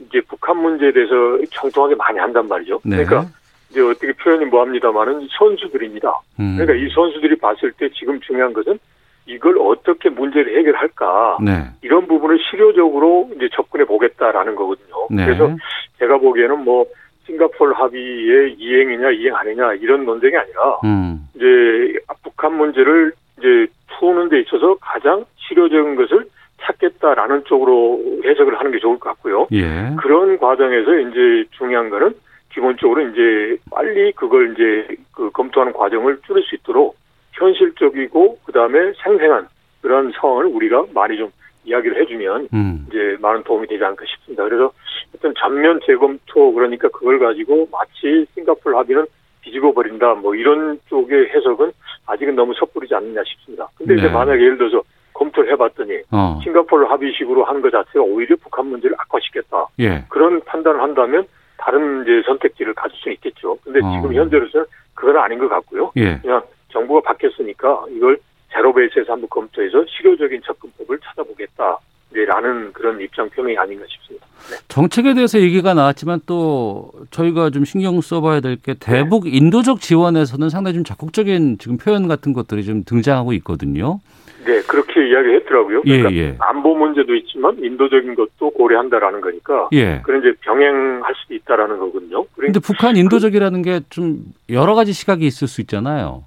이제 0.00 0.20
북한 0.28 0.56
문제에 0.58 0.92
대해서 0.92 1.14
청통하게 1.50 1.96
많이 1.96 2.18
한단 2.18 2.46
말이죠. 2.46 2.80
네. 2.84 3.04
그러니까 3.04 3.30
이제 3.70 3.80
어떻게 3.80 4.12
표현이 4.12 4.44
뭐합니다만은 4.46 5.26
선수들입니다. 5.36 6.12
음. 6.38 6.56
그러니까 6.58 6.74
이 6.74 6.88
선수들이 6.94 7.36
봤을 7.38 7.72
때 7.72 7.88
지금 7.90 8.20
중요한 8.20 8.52
것은 8.52 8.78
이걸 9.26 9.56
어떻게 9.58 10.08
문제를 10.08 10.58
해결할까 10.58 11.38
네. 11.42 11.64
이런 11.82 12.06
부분을 12.06 12.38
실효적으로 12.50 13.30
이제 13.36 13.48
접근해 13.52 13.84
보겠다라는 13.84 14.54
거거든요. 14.56 15.06
네. 15.10 15.24
그래서 15.24 15.50
제가 15.98 16.18
보기에는 16.18 16.64
뭐 16.64 16.86
싱가포르 17.26 17.72
합의의 17.72 18.56
이행이냐 18.58 19.10
이행 19.10 19.34
아니냐 19.34 19.74
이런 19.74 20.04
논쟁이 20.04 20.36
아니라 20.36 20.78
음. 20.84 21.28
이제 21.36 21.94
북한 22.24 22.56
문제를 22.56 23.12
이제 23.38 23.66
푸는 23.98 24.28
데 24.28 24.40
있어서 24.40 24.76
가장 24.80 25.24
실효적인 25.36 25.94
것을 25.96 26.26
찾겠다라는 26.62 27.44
쪽으로 27.44 28.00
해석을 28.24 28.58
하는 28.58 28.72
게 28.72 28.78
좋을 28.78 28.98
것 28.98 29.10
같고요. 29.10 29.48
예. 29.52 29.94
그런 29.98 30.38
과정에서 30.38 30.96
이제 30.98 31.44
중요한 31.52 31.90
거는 31.90 32.14
기본적으로 32.52 33.02
이제 33.08 33.56
빨리 33.70 34.12
그걸 34.12 34.52
이제 34.52 34.96
그 35.12 35.30
검토하는 35.30 35.72
과정을 35.72 36.20
줄일 36.26 36.42
수 36.44 36.54
있도록 36.56 36.96
현실적이고 37.32 38.38
그다음에 38.44 38.92
생생한 39.02 39.48
그런 39.80 40.12
상황을 40.12 40.46
우리가 40.46 40.86
많이 40.94 41.16
좀 41.16 41.30
이야기를 41.64 42.00
해주면 42.00 42.48
음. 42.52 42.86
이제 42.88 43.16
많은 43.20 43.42
도움이 43.44 43.66
되지 43.68 43.82
않을까 43.84 44.04
싶습니다. 44.06 44.44
그래서 44.44 44.72
어떤 45.14 45.34
전면 45.38 45.80
재검토 45.86 46.52
그러니까 46.52 46.88
그걸 46.88 47.18
가지고 47.18 47.68
마치 47.70 48.26
싱가포르 48.34 48.76
합의는 48.76 49.06
뒤집어 49.42 49.72
버린다 49.72 50.14
뭐 50.14 50.34
이런 50.34 50.78
쪽의 50.88 51.30
해석은 51.34 51.72
아직은 52.06 52.34
너무 52.34 52.54
섣부르지 52.54 52.94
않느냐 52.94 53.22
싶습니다. 53.24 53.68
근데 53.76 53.94
이제 53.94 54.06
네. 54.06 54.12
만약에 54.12 54.40
예를 54.40 54.58
들어서 54.58 54.82
검토를 55.12 55.52
해봤더니 55.52 55.98
어. 56.10 56.40
싱가포르 56.42 56.86
합의식으로 56.86 57.44
하는 57.44 57.60
것 57.60 57.70
자체가 57.70 58.00
오히려 58.00 58.36
북한 58.36 58.66
문제를 58.66 58.96
악화시켰다. 58.98 59.66
예. 59.80 60.04
그런 60.08 60.42
판단을 60.44 60.80
한다면 60.80 61.26
다른 61.58 62.02
이제 62.02 62.22
선택지를 62.26 62.74
가질 62.74 62.98
수 62.98 63.10
있겠죠. 63.10 63.56
근데 63.62 63.80
어. 63.84 63.92
지금 63.92 64.14
현재로서는 64.14 64.66
그건 64.94 65.16
아닌 65.18 65.38
것 65.38 65.48
같고요. 65.48 65.92
예. 65.96 66.18
그냥 66.18 66.42
정부가 66.72 67.00
바뀌었으니까 67.12 67.84
이걸 67.96 68.18
제로 68.52 68.72
베이스에서 68.72 69.12
한번 69.12 69.28
검토해서 69.30 69.84
실효적인 69.88 70.40
접근법을 70.44 70.98
찾아보겠다. 71.04 71.78
네, 72.14 72.26
라는 72.26 72.70
그런 72.74 73.00
입장 73.00 73.26
표명이 73.30 73.56
아닌가 73.56 73.86
싶습니다. 73.88 74.26
네. 74.50 74.56
정책에 74.68 75.14
대해서 75.14 75.40
얘기가 75.40 75.72
나왔지만 75.72 76.20
또 76.26 76.90
저희가 77.10 77.48
좀 77.48 77.64
신경 77.64 77.98
써봐야 78.02 78.40
될 78.40 78.56
게 78.56 78.74
대북 78.74 79.32
인도적 79.32 79.80
지원에서는 79.80 80.50
상당히 80.50 80.74
좀 80.74 80.84
적극적인 80.84 81.56
지금 81.58 81.78
표현 81.78 82.08
같은 82.08 82.34
것들이 82.34 82.64
좀 82.64 82.82
등장하고 82.84 83.32
있거든요. 83.34 84.00
네, 84.44 84.60
그렇게 84.62 85.08
이야기했더라고요. 85.08 85.82
예, 85.86 85.98
그러니까 86.02 86.22
예. 86.22 86.36
안보 86.40 86.74
문제도 86.76 87.14
있지만 87.14 87.56
인도적인 87.58 88.14
것도 88.14 88.50
고려한다라는 88.50 89.22
거니까 89.22 89.70
예. 89.72 90.02
그런 90.04 90.20
이제 90.20 90.34
병행할 90.42 91.14
수도 91.22 91.32
있다라는 91.34 91.78
거거든요. 91.78 92.26
근데 92.36 92.60
북한 92.60 92.96
인도적이라는 92.96 93.62
게 93.62 93.80
좀 93.88 94.18
여러 94.50 94.74
가지 94.74 94.92
시각이 94.92 95.24
있을 95.26 95.48
수 95.48 95.62
있잖아요. 95.62 96.24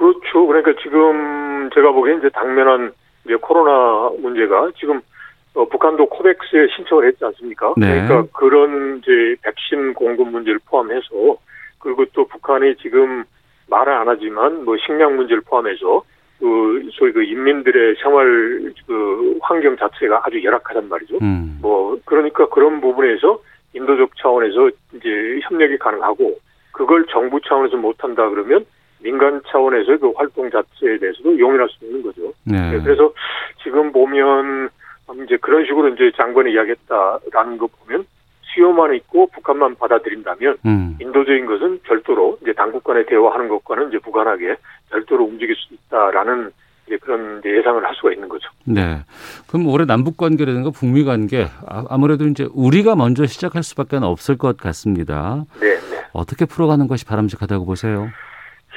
그렇죠. 0.00 0.46
그러니까 0.46 0.72
지금 0.82 1.68
제가 1.74 1.92
보기엔 1.92 2.20
이제 2.20 2.30
당면한 2.30 2.92
이제 3.26 3.36
코로나 3.36 4.10
문제가 4.18 4.70
지금 4.78 5.02
어, 5.52 5.66
북한도 5.66 6.06
코백스에 6.08 6.68
신청을 6.74 7.06
했지 7.06 7.22
않습니까? 7.22 7.74
네. 7.76 8.06
그러니까 8.06 8.32
그런 8.32 8.98
이제 8.98 9.36
백신 9.42 9.92
공급 9.92 10.28
문제를 10.30 10.58
포함해서 10.64 11.36
그리고 11.78 12.06
또 12.14 12.26
북한이 12.26 12.76
지금 12.76 13.24
말은 13.68 13.92
안 13.92 14.08
하지만 14.08 14.64
뭐 14.64 14.78
식량 14.78 15.16
문제를 15.16 15.42
포함해서 15.42 16.02
그 16.38 16.88
소위 16.92 17.12
그 17.12 17.22
인민들의 17.22 17.96
생활 18.02 18.72
그 18.86 19.38
환경 19.42 19.76
자체가 19.76 20.22
아주 20.24 20.42
열악하단 20.42 20.88
말이죠. 20.88 21.18
음. 21.20 21.58
뭐 21.60 21.98
그러니까 22.06 22.48
그런 22.48 22.80
부분에서 22.80 23.38
인도적 23.74 24.16
차원에서 24.16 24.70
이제 24.94 25.40
협력이 25.42 25.76
가능하고 25.76 26.38
그걸 26.72 27.04
정부 27.10 27.38
차원에서 27.42 27.76
못 27.76 28.02
한다 28.02 28.30
그러면 28.30 28.64
민간 29.02 29.40
차원에서 29.48 29.96
그 29.98 30.10
활동 30.16 30.50
자체에 30.50 30.98
대해서도 30.98 31.38
용인할 31.38 31.68
수 31.68 31.84
있는 31.84 32.02
거죠. 32.02 32.32
네. 32.44 32.70
네, 32.72 32.80
그래서 32.82 33.12
지금 33.62 33.92
보면 33.92 34.68
이제 35.24 35.36
그런 35.40 35.64
식으로 35.64 35.88
이제 35.88 36.10
장관이 36.16 36.52
이야기했다라는 36.52 37.58
거 37.58 37.66
보면 37.66 38.04
수요만 38.42 38.94
있고 38.96 39.28
북한만 39.28 39.76
받아들인다면 39.76 40.56
음. 40.66 40.96
인도적인 41.00 41.46
것은 41.46 41.80
별도로 41.82 42.38
이제 42.42 42.52
당국 42.52 42.84
간에 42.84 43.04
대화하는 43.06 43.48
것과는 43.48 43.88
이제 43.88 43.98
무관하게 44.04 44.56
별도로 44.90 45.24
움직일 45.24 45.54
수 45.56 45.72
있다라는 45.74 46.50
이제 46.86 46.96
그런 46.98 47.38
이제 47.38 47.56
예상을 47.56 47.84
할 47.84 47.94
수가 47.94 48.12
있는 48.12 48.28
거죠. 48.28 48.48
네. 48.64 48.98
그럼 49.48 49.68
올해 49.68 49.84
남북 49.84 50.16
관계라든가 50.16 50.70
북미 50.70 51.04
관계 51.04 51.46
아- 51.66 51.84
아무래도 51.88 52.26
이제 52.26 52.48
우리가 52.52 52.96
먼저 52.96 53.26
시작할 53.26 53.62
수밖에 53.62 53.98
없을 54.02 54.36
것 54.36 54.56
같습니다. 54.56 55.44
네, 55.60 55.74
네. 55.74 56.00
어떻게 56.12 56.44
풀어가는 56.44 56.88
것이 56.88 57.04
바람직하다고 57.06 57.64
보세요? 57.66 58.08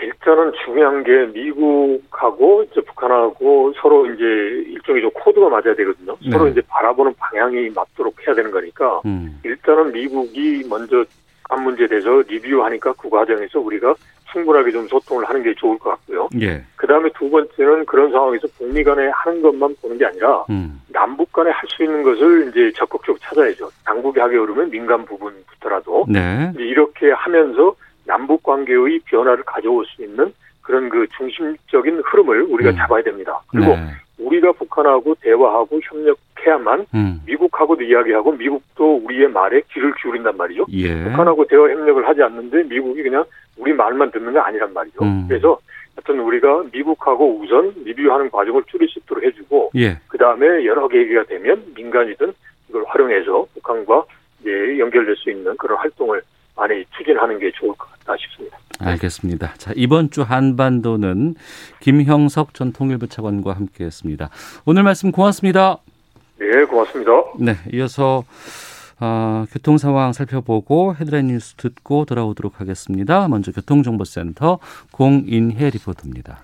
일단은 0.04 0.52
중요한 0.66 1.04
게 1.04 1.26
미국하고 1.28 2.64
이제 2.64 2.82
북한하고 2.82 3.74
서로 3.82 4.06
이제 4.06 4.24
일종의 4.24 5.02
좀 5.02 5.12
코드가 5.14 5.50
맞아야 5.50 5.76
되거든요. 5.76 6.16
네. 6.24 6.32
서로 6.32 6.48
이제 6.48 6.62
바라보는 6.68 7.14
방향이 7.18 7.70
맞도록 7.70 8.16
해야 8.26 8.36
되는 8.36 8.52
거니까 8.52 9.02
음. 9.06 9.40
일단은 9.44 9.92
미국이 9.92 10.64
먼저 10.70 11.04
한 11.50 11.64
문제에 11.64 11.88
대해서 11.88 12.22
리뷰하니까 12.28 12.94
그 12.94 13.10
과정에서 13.10 13.60
우리가 13.60 13.94
충분하게 14.32 14.72
좀 14.72 14.88
소통을 14.88 15.26
하는 15.26 15.44
게 15.44 15.54
좋을 15.54 15.78
것 15.78 15.92
같고요. 15.92 16.28
예. 16.42 16.64
그 16.76 16.88
다음에 16.88 17.10
두 17.16 17.30
번째는 17.30 17.86
그런 17.86 18.12
상황에서 18.12 18.48
북미 18.58 18.84
간에 18.84 19.08
하는 19.14 19.42
것만 19.42 19.76
보는 19.82 19.98
게 19.98 20.06
아니라 20.06 20.44
음. 20.50 20.82
남북 20.92 21.32
간에 21.32 21.52
할 21.52 21.64
수 21.70 21.84
있는 21.84 22.04
것을 22.04 22.50
이제 22.50 22.72
적극적으로 22.76 23.20
찾아야죠. 23.22 23.70
당국이 23.86 24.20
하기 24.20 24.36
어려우면 24.36 24.70
민간 24.70 25.06
부분부터라도 25.06 26.06
네. 26.10 26.52
이렇게 26.58 27.12
하면서 27.12 27.76
남북 28.06 28.44
관계의 28.44 29.00
변화를 29.06 29.44
가져올 29.44 29.86
수 29.86 30.04
있는 30.04 30.34
그런 30.62 30.90
그 30.90 31.06
중심적인 31.18 32.02
흐름을 32.06 32.44
우리가 32.44 32.72
음. 32.72 32.76
잡아야 32.76 33.04
됩니다. 33.04 33.40
그리고 33.48 33.76
네. 33.76 33.88
우리가 34.18 34.52
북한하고 34.54 35.16
대화하고 35.22 35.80
협력해야만 35.84 36.86
음. 36.94 37.22
미국하고도 37.26 37.84
이야기하고 37.84 38.32
미국도 38.34 39.02
우리의 39.04 39.30
말에 39.30 39.62
귀를 39.72 39.94
기울인단 40.02 40.38
말이죠. 40.38 40.66
예. 40.72 41.04
북한하고 41.04 41.46
대화 41.46 41.64
협력을 41.64 42.08
하지 42.08 42.22
않는데 42.22 42.64
미국이 42.64 43.04
그냥 43.04 43.26
우리 43.58 43.74
말만 43.74 44.12
듣는 44.12 44.34
게 44.34 44.40
아니란 44.40 44.74
말이죠. 44.74 45.04
음. 45.04 45.26
그래서 45.28 45.58
하여튼 45.96 46.24
우리가 46.24 46.64
미국하고 46.72 47.40
우선 47.40 47.74
리뷰하는 47.84 48.30
과정을 48.32 48.64
줄일 48.68 48.88
수 48.90 49.00
있도록 49.00 49.24
해주고 49.24 49.72
예. 49.76 49.98
그 50.08 50.18
다음에 50.18 50.66
여러 50.66 50.88
계기가 50.88 51.24
되면 51.26 51.64
민간이든 51.76 52.34
이걸 52.70 52.84
활용해서 52.88 53.46
북한과 53.54 54.06
이제 54.42 54.80
연결될 54.80 55.16
수 55.16 55.30
있는 55.30 55.56
그런 55.58 55.78
활동을 55.78 56.22
많이 56.56 56.84
추진하는 56.96 57.40
게 57.40 57.52
좋을 57.52 57.74
것 57.76 57.90
같다 57.92 58.16
싶습니다. 58.18 58.58
알겠습니다. 58.80 59.54
자, 59.58 59.72
이번 59.76 60.10
주 60.10 60.22
한반도는 60.22 61.36
김형석 61.80 62.54
전 62.54 62.74
통일부 62.74 63.08
차관과 63.08 63.54
함께 63.54 63.86
했습니다. 63.86 64.30
오늘 64.66 64.84
말씀 64.84 65.12
고맙습니다. 65.12 65.78
네, 66.40 66.66
고맙습니다. 66.66 67.12
네, 67.40 67.56
이어서 67.74 68.24
어, 69.00 69.46
교통 69.52 69.78
상황 69.78 70.14
살펴보고 70.14 70.96
헤드라인 70.96 71.28
뉴스 71.28 71.56
듣고 71.56 72.06
돌아오도록 72.06 72.62
하겠습니다. 72.62 73.28
먼저 73.28 73.52
교통정보센터 73.52 74.60
공인혜 74.92 75.70
리포터입니다. 75.72 76.40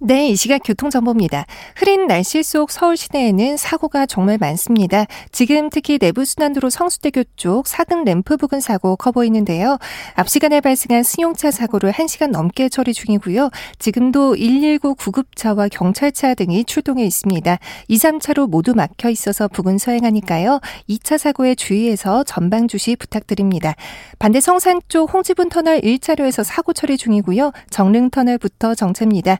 네, 0.00 0.28
이 0.28 0.36
시각 0.36 0.60
교통정보입니다. 0.64 1.44
흐린 1.74 2.06
날씨 2.06 2.44
속 2.44 2.70
서울 2.70 2.96
시내에는 2.96 3.56
사고가 3.56 4.06
정말 4.06 4.38
많습니다. 4.38 5.06
지금 5.32 5.70
특히 5.70 5.98
내부순환도로 6.00 6.70
성수대교 6.70 7.24
쪽 7.34 7.66
사근 7.66 8.04
램프 8.04 8.36
부근 8.36 8.60
사고 8.60 8.94
커 8.94 9.10
보이는데요. 9.10 9.76
앞 10.14 10.28
시간에 10.28 10.60
발생한 10.60 11.02
승용차 11.02 11.50
사고를 11.50 11.90
1시간 11.90 12.30
넘게 12.30 12.68
처리 12.68 12.94
중이고요. 12.94 13.50
지금도 13.80 14.36
119 14.36 14.94
구급차와 14.94 15.66
경찰차 15.66 16.34
등이 16.34 16.64
출동해 16.66 17.04
있습니다. 17.04 17.58
2, 17.88 17.96
3차로 17.96 18.48
모두 18.48 18.74
막혀 18.74 19.10
있어서 19.10 19.48
부근 19.48 19.78
서행하니까요. 19.78 20.60
2차 20.88 21.18
사고에 21.18 21.56
주의해서 21.56 22.22
전방 22.22 22.68
주시 22.68 22.94
부탁드립니다. 22.94 23.74
반대 24.20 24.38
성산 24.38 24.80
쪽 24.86 25.12
홍지분 25.12 25.48
터널 25.48 25.80
1차로에서 25.80 26.44
사고 26.44 26.72
처리 26.72 26.96
중이고요. 26.96 27.50
정릉 27.70 28.10
터널부터 28.10 28.76
정체입니다. 28.76 29.38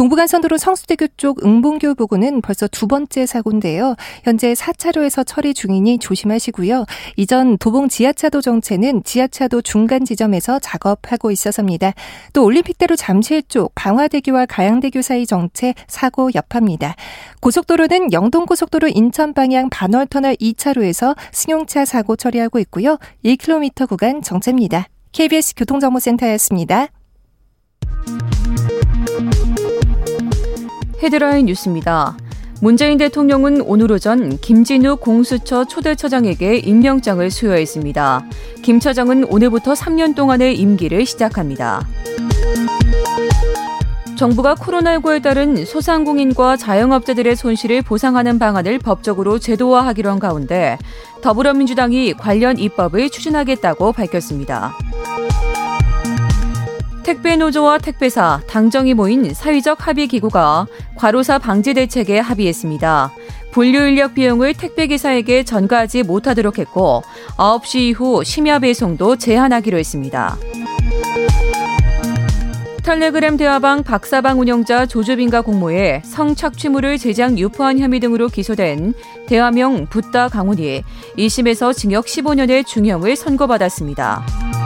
동부간선도로 0.00 0.56
성수대교 0.56 1.08
쪽 1.18 1.44
응봉교 1.44 1.94
부근은 1.94 2.40
벌써 2.40 2.66
두 2.66 2.86
번째 2.86 3.26
사고인데요. 3.26 3.96
현재 4.24 4.54
4차로에서 4.54 5.26
처리 5.26 5.52
중이니 5.52 5.98
조심하시고요. 5.98 6.86
이전 7.16 7.58
도봉 7.58 7.90
지하차도 7.90 8.40
정체는 8.40 9.04
지하차도 9.04 9.60
중간 9.60 10.06
지점에서 10.06 10.58
작업하고 10.58 11.30
있어서입니다. 11.30 11.92
또 12.32 12.44
올림픽대로 12.44 12.96
잠실 12.96 13.42
쪽 13.42 13.74
방화대교와 13.74 14.46
가양대교 14.46 15.02
사이 15.02 15.26
정체 15.26 15.74
사고 15.86 16.30
여파입니다. 16.34 16.96
고속도로는 17.42 18.14
영동고속도로 18.14 18.88
인천 18.88 19.34
방향 19.34 19.68
반월터널 19.68 20.36
2차로에서 20.36 21.14
승용차 21.32 21.84
사고 21.84 22.16
처리하고 22.16 22.58
있고요. 22.60 22.96
1km 23.22 23.86
구간 23.86 24.22
정체입니다. 24.22 24.86
KBS 25.12 25.56
교통정보센터였습니다. 25.56 26.88
헤드라인 31.02 31.46
뉴스입니다. 31.46 32.16
문재인 32.60 32.98
대통령은 32.98 33.62
오늘 33.62 33.90
오전 33.90 34.36
김진우 34.38 34.96
공수처 34.96 35.64
초대처장에게 35.64 36.58
임명장을 36.58 37.30
수여했습니다. 37.30 38.26
김 38.62 38.80
처장은 38.80 39.24
오늘부터 39.24 39.72
3년 39.72 40.14
동안의 40.14 40.58
임기를 40.58 41.06
시작합니다. 41.06 41.86
정부가 44.18 44.54
코로나19에 44.54 45.22
따른 45.22 45.64
소상공인과 45.64 46.58
자영업자들의 46.58 47.34
손실을 47.34 47.80
보상하는 47.80 48.38
방안을 48.38 48.78
법적으로 48.78 49.38
제도화하기로 49.38 50.10
한 50.10 50.18
가운데 50.18 50.76
더불어민주당이 51.22 52.12
관련 52.12 52.58
입법을 52.58 53.08
추진하겠다고 53.08 53.92
밝혔습니다. 53.92 54.76
택배 57.10 57.34
노조와 57.34 57.78
택배사, 57.78 58.40
당정이 58.46 58.94
모인 58.94 59.34
사회적 59.34 59.88
합의 59.88 60.06
기구가 60.06 60.68
과로사 60.94 61.40
방지 61.40 61.74
대책에 61.74 62.20
합의했습니다. 62.20 63.10
분류 63.50 63.80
인력 63.80 64.14
비용을 64.14 64.54
택배 64.54 64.86
기사에게 64.86 65.42
전가하지 65.42 66.04
못하도록 66.04 66.58
했고 66.58 67.02
9시 67.36 67.80
이후 67.80 68.22
심야 68.22 68.60
배송도 68.60 69.16
제한하기로 69.16 69.76
했습니다. 69.76 70.36
텔레그램 72.84 73.36
대화방 73.36 73.82
박사방 73.82 74.38
운영자 74.38 74.86
조주빈과 74.86 75.40
공모에 75.40 76.02
성착취물을 76.04 76.96
제작 76.98 77.36
유포한 77.40 77.80
혐의 77.80 77.98
등으로 77.98 78.28
기소된 78.28 78.94
대화명 79.26 79.86
붓다 79.86 80.28
강훈이 80.28 80.84
1심에서 81.18 81.76
징역 81.76 82.06
15년의 82.06 82.64
중형을 82.64 83.16
선고받았습니다. 83.16 84.59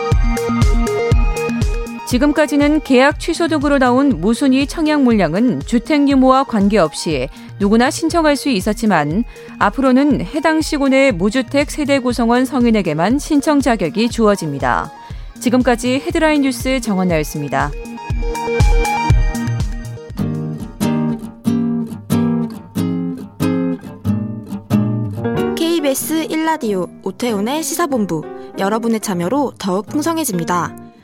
지금까지는 2.07 2.83
계약 2.83 3.19
취소 3.19 3.49
등으로 3.49 3.79
나온 3.79 4.21
무순위 4.21 4.67
청약 4.67 5.03
물량은 5.03 5.61
주택 5.61 6.09
유무와 6.09 6.45
관계없이 6.45 7.29
누구나 7.59 7.91
신청할 7.91 8.37
수 8.37 8.51
있었지만 8.51 9.25
앞으로는 9.59 10.21
해당 10.21 10.61
내 10.91 11.13
무주택 11.13 11.71
세대 11.71 11.99
구성원 11.99 12.45
성인에게만 12.45 13.19
신청 13.19 13.61
자격이 13.61 14.11
주어집니다. 14.11 14.93
지금까지 15.41 16.03
헤드라인 16.07 16.43
뉴스 16.43 16.81
정원나였습니다. 16.81 17.71
KBS 25.57 26.29
1라디오 26.29 26.89
오태훈의 27.03 27.63
시사본부 27.63 28.23
여러분의 28.59 29.01
참여로 29.01 29.53
더욱 29.59 29.87
풍성해집니다. 29.87 30.84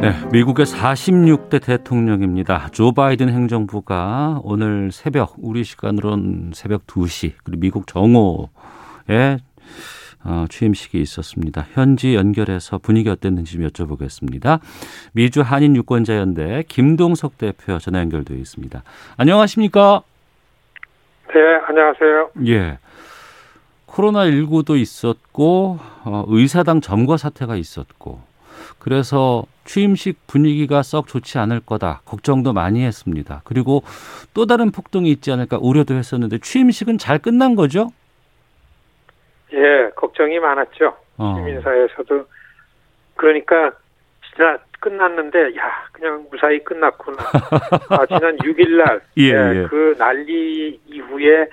네, 0.00 0.12
미국의 0.30 0.64
46대 0.64 1.60
대통령입니다. 1.60 2.68
조 2.70 2.92
바이든 2.92 3.30
행정부가 3.30 4.40
오늘 4.44 4.92
새벽 4.92 5.34
우리 5.38 5.64
시간으로는 5.64 6.52
새벽 6.54 6.86
2시 6.86 7.32
그리고 7.42 7.60
미국 7.60 7.86
정오에 7.88 9.38
어, 10.24 10.44
취임식이 10.48 11.00
있었습니다. 11.00 11.66
현지 11.72 12.14
연결해서 12.14 12.78
분위기 12.78 13.08
어땠는지 13.10 13.54
좀 13.54 13.66
여쭤보겠습니다. 13.66 14.60
미주 15.14 15.40
한인 15.40 15.74
유권자연대 15.74 16.64
김동석 16.68 17.36
대표 17.36 17.80
전화 17.80 17.98
연결되어 17.98 18.36
있습니다. 18.36 18.80
안녕하십니까? 19.16 20.02
네, 21.34 21.40
안녕하세요. 21.66 22.30
예. 22.46 22.78
코로나19도 23.88 24.78
있었고 24.78 25.80
어, 26.04 26.24
의사당 26.28 26.82
점거 26.82 27.16
사태가 27.16 27.56
있었고 27.56 28.20
그래서 28.78 29.44
취임식 29.68 30.26
분위기가 30.26 30.82
썩 30.82 31.06
좋지 31.06 31.38
않을 31.38 31.60
거다 31.60 32.00
걱정도 32.06 32.54
많이 32.54 32.82
했습니다. 32.84 33.42
그리고 33.44 33.82
또 34.32 34.46
다른 34.46 34.72
폭동이 34.72 35.10
있지 35.10 35.30
않을까 35.30 35.58
우려도 35.60 35.94
했었는데 35.94 36.38
취임식은 36.38 36.96
잘 36.96 37.18
끝난 37.18 37.54
거죠? 37.54 37.90
예, 39.52 39.90
걱정이 39.94 40.38
많았죠. 40.38 40.96
어. 41.18 41.34
시민사회에서도 41.36 42.26
그러니까 43.14 43.72
진짜 44.26 44.58
끝났는데 44.80 45.56
야 45.58 45.86
그냥 45.92 46.26
무사히 46.30 46.64
끝났구나. 46.64 47.18
아, 47.90 48.06
지난 48.06 48.38
6일 48.38 48.82
날 48.82 49.00
예, 49.18 49.24
예. 49.24 49.66
그 49.68 49.94
난리 49.98 50.80
이후에 50.86 51.46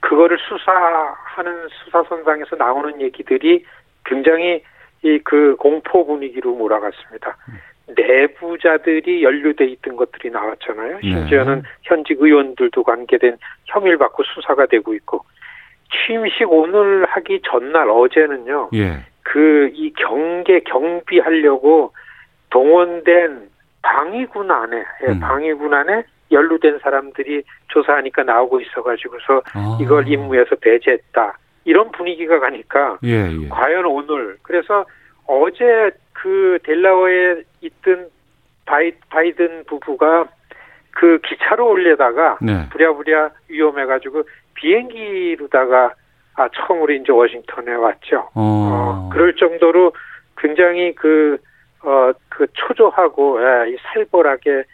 그거를 0.00 0.38
수사하는 0.40 1.68
수사선상에서 1.84 2.56
나오는 2.56 3.00
얘기들이 3.00 3.64
굉장히 4.04 4.64
이 5.04 5.20
그 5.22 5.54
공포 5.56 6.06
분위기로 6.06 6.54
몰아갔습니다. 6.54 7.36
내부자들이 7.94 9.22
연루돼 9.22 9.66
있던 9.66 9.96
것들이 9.96 10.30
나왔잖아요. 10.30 11.00
심지어는 11.02 11.56
네. 11.56 11.62
현직 11.82 12.20
의원들도 12.20 12.82
관계된 12.82 13.36
혐의를 13.66 13.98
받고 13.98 14.22
수사가 14.24 14.66
되고 14.66 14.94
있고 14.94 15.24
취임식 15.92 16.50
오늘 16.50 17.04
하기 17.04 17.42
전날 17.44 17.90
어제는요. 17.90 18.70
예. 18.74 19.00
그이 19.22 19.92
경계 19.92 20.60
경비하려고 20.60 21.92
동원된 22.48 23.50
방위군 23.82 24.50
안에 24.50 24.84
예, 25.06 25.12
음. 25.12 25.20
방위군 25.20 25.74
안에 25.74 26.04
연루된 26.32 26.78
사람들이 26.78 27.42
조사하니까 27.68 28.22
나오고 28.22 28.60
있어가지고서 28.60 29.42
아. 29.52 29.78
이걸 29.80 30.08
임무에서 30.08 30.56
배제했다 30.56 31.36
이런 31.64 31.90
분위기가 31.92 32.40
가니까 32.40 32.98
예, 33.04 33.30
예. 33.30 33.48
과연 33.48 33.86
오늘 33.86 34.36
그래서 34.42 34.84
어제 35.26 35.90
그 36.12 36.58
델라웨어에 36.62 37.42
있던 37.60 38.08
바이, 38.66 38.92
바이든 39.10 39.64
부부가 39.66 40.26
그 40.90 41.18
기차로 41.26 41.68
올려다가 41.68 42.38
네. 42.40 42.68
부랴부랴 42.70 43.30
위험해가지고 43.48 44.22
비행기로다가 44.54 45.92
아 46.36 46.48
처음으로 46.48 46.92
이제 46.92 47.12
워싱턴에 47.12 47.74
왔죠. 47.74 48.28
어. 48.34 48.40
어 48.40 49.08
그럴 49.12 49.34
정도로 49.36 49.92
굉장히 50.36 50.94
그 50.94 51.38
어, 51.84 52.12
그 52.30 52.46
초조하고, 52.54 53.40
예, 53.42 53.70
이 53.70 53.76
살벌하게, 53.82 54.64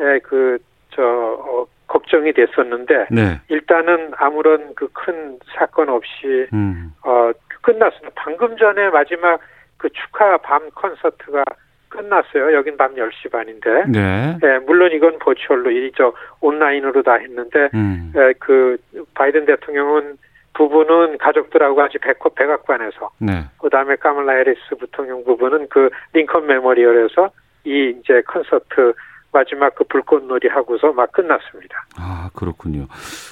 예, 0.00 0.18
그, 0.22 0.58
저, 0.90 1.02
어, 1.02 1.66
걱정이 1.88 2.32
됐었는데, 2.32 3.06
네. 3.10 3.40
일단은 3.48 4.12
아무런 4.16 4.74
그 4.74 4.88
큰 4.92 5.38
사건 5.56 5.88
없이, 5.88 6.46
음. 6.52 6.92
어, 7.04 7.30
끝났습니다. 7.62 8.12
방금 8.14 8.56
전에 8.56 8.90
마지막 8.90 9.40
그 9.76 9.88
축하 9.90 10.36
밤 10.38 10.70
콘서트가 10.70 11.44
끝났어요. 11.88 12.52
여긴 12.52 12.76
밤 12.76 12.94
10시 12.94 13.30
반인데. 13.32 13.84
네. 13.88 14.38
예, 14.42 14.58
물론 14.66 14.92
이건 14.92 15.18
버추얼로, 15.18 15.70
이저 15.70 16.12
온라인으로 16.40 17.02
다 17.02 17.14
했는데, 17.14 17.70
음. 17.74 18.12
예, 18.16 18.34
그, 18.38 18.76
바이든 19.14 19.46
대통령은 19.46 20.18
부부는 20.54 21.18
가족들하고 21.18 21.76
같이 21.76 21.98
백호 21.98 22.30
백악관에서 22.30 23.10
네. 23.20 23.44
그다음에 23.60 23.94
카멀라 23.94 24.32
해리스 24.32 24.74
부통령 24.78 25.22
부부는 25.24 25.68
그 25.70 25.88
링컨 26.12 26.46
메모리얼에서 26.46 27.30
이 27.64 27.94
이제 27.96 28.22
콘서트 28.26 28.92
마지막 29.32 29.74
그 29.74 29.84
불꽃놀이 29.84 30.48
하고서 30.48 30.92
막 30.92 31.12
끝났습니다. 31.12 31.84
아 31.96 32.30
그렇군요. 32.34 32.86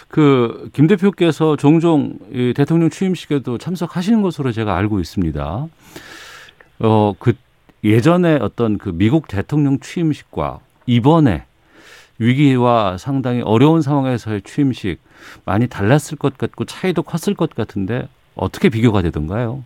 그 0.08 0.70
김 0.72 0.86
대표께서 0.86 1.56
종종 1.56 2.18
이 2.30 2.52
대통령 2.56 2.90
취임식에도 2.90 3.58
참석하시는 3.58 4.20
것으로 4.22 4.52
제가 4.52 4.76
알고 4.76 5.00
있습니다. 5.00 5.66
어 6.80 7.14
그 7.18 7.32
예전에 7.84 8.38
어떤 8.40 8.78
그 8.78 8.90
미국 8.92 9.28
대통령 9.28 9.78
취임식과 9.78 10.58
이번에 10.86 11.44
위기와 12.18 12.96
상당히 12.98 13.42
어려운 13.42 13.80
상황에서의 13.82 14.42
취임식 14.42 14.98
많이 15.44 15.68
달랐을 15.68 16.18
것 16.18 16.36
같고 16.38 16.64
차이도 16.64 17.02
컸을 17.02 17.36
것 17.36 17.54
같은데 17.54 18.08
어떻게 18.34 18.68
비교가 18.70 19.02
되던가요? 19.02 19.62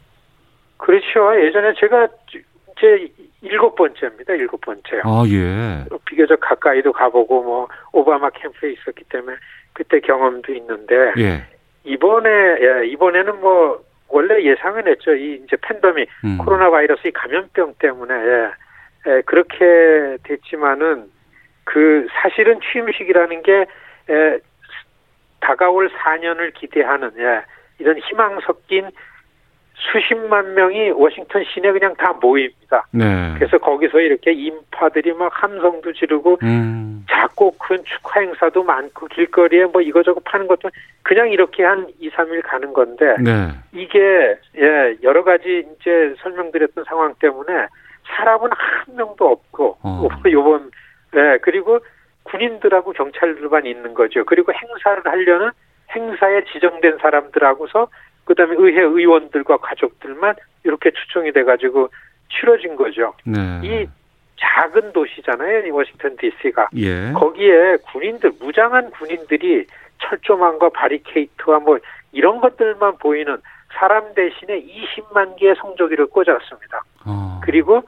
그렇죠. 0.77 1.07
예전에 1.47 1.73
제가 1.79 2.09
제 2.81 3.09
일곱 3.43 3.75
번째입니다. 3.75 4.35
일곱 4.35 4.61
번째요. 4.61 5.03
아, 5.05 5.25
예. 5.29 5.85
비교적 6.05 6.39
가까이도 6.41 6.93
가보고 6.93 7.43
뭐 7.43 7.69
오바마 7.93 8.31
캠프에 8.31 8.73
있었기 8.73 9.05
때문에 9.05 9.37
그때 9.73 10.01
경험도 10.01 10.53
있는데 10.55 11.13
예. 11.19 11.45
이번에 11.85 12.29
예, 12.29 12.87
이번에는 12.87 13.41
뭐 13.41 13.83
원래 14.09 14.43
예상은 14.43 14.87
했죠. 14.87 15.15
이 15.15 15.41
이제 15.45 15.57
팬더미 15.63 16.07
음. 16.25 16.39
코로나 16.39 16.71
바이러스 16.71 17.07
이 17.09 17.13
감염병 17.13 17.75
때문에 17.79 18.15
예, 18.15 18.51
예, 19.07 19.23
그렇게 19.23 20.19
됐지만은 20.25 21.11
그 21.65 22.07
사실은 22.13 22.61
취임식이라는 22.61 23.43
게 23.43 23.67
에, 24.11 24.39
다가올 25.41 25.89
4년을 25.91 26.53
기대하는 26.55 27.13
예, 27.19 27.43
이런 27.79 27.99
희망 27.99 28.41
섞인 28.41 28.91
수십만 29.81 30.55
명이 30.55 30.91
워싱턴 30.91 31.43
시내 31.45 31.73
그냥 31.73 31.95
다 31.97 32.13
모입니다. 32.21 32.87
네. 32.93 33.35
그래서 33.35 33.59
거기서 33.59 34.01
이렇게 34.01 34.33
인파들이 34.33 35.13
막 35.15 35.31
함성도 35.33 35.93
지르고 35.93 36.39
음. 36.43 37.05
작고 37.09 37.53
큰 37.59 37.83
축하 37.85 38.21
행사도 38.21 38.63
많고 38.63 39.07
길거리에 39.07 39.65
뭐 39.67 39.81
이거저거 39.81 40.21
파는 40.25 40.47
것도 40.47 40.71
그냥 41.03 41.31
이렇게 41.31 41.65
한 41.65 41.89
2, 41.99 42.11
3일 42.11 42.43
가는 42.45 42.73
건데 42.73 43.17
네. 43.21 43.49
이게 43.73 44.39
예, 44.57 44.97
여러 45.03 45.25
가지 45.25 45.65
이제 45.81 46.15
설명드렸던 46.23 46.85
상황 46.85 47.15
때문에 47.15 47.67
사람은 48.17 48.51
한 48.53 48.97
명도 48.97 49.27
없고 49.27 49.79
어. 49.83 50.09
요번 50.31 50.71
네, 51.13 51.39
그리고 51.43 51.81
군인들하고 52.25 52.93
경찰들만 52.93 53.67
있는 53.67 53.95
거죠. 53.95 54.25
그리고 54.25 54.53
행사를 54.53 55.03
하려는 55.05 55.51
행사에 55.95 56.45
지정된 56.53 56.99
사람들하고서 56.99 57.89
그다음에 58.31 58.55
의회 58.59 58.83
의원들과 58.83 59.57
가족들만 59.57 60.37
이렇게 60.63 60.93
추정이 60.93 61.33
돼가지고 61.33 61.89
치러진 62.31 62.77
거죠. 62.77 63.13
네. 63.25 63.61
이 63.65 63.89
작은 64.37 64.93
도시잖아요, 64.93 65.67
이 65.67 65.71
워싱턴 65.71 66.17
D.C.가. 66.17 66.69
예. 66.77 67.11
거기에 67.13 67.79
군인들 67.91 68.31
무장한 68.39 68.93
군인들이 68.93 69.67
철조망과 69.99 70.69
바리케이트와 70.69 71.59
뭐 71.59 71.79
이런 72.13 72.41
것들만 72.41 72.99
보이는 72.99 73.37
사람 73.73 74.15
대신에 74.15 74.63
20만 74.63 75.35
개의 75.37 75.57
성조기를 75.57 76.07
꽂았습니다. 76.07 76.85
어. 77.07 77.41
그리고 77.43 77.83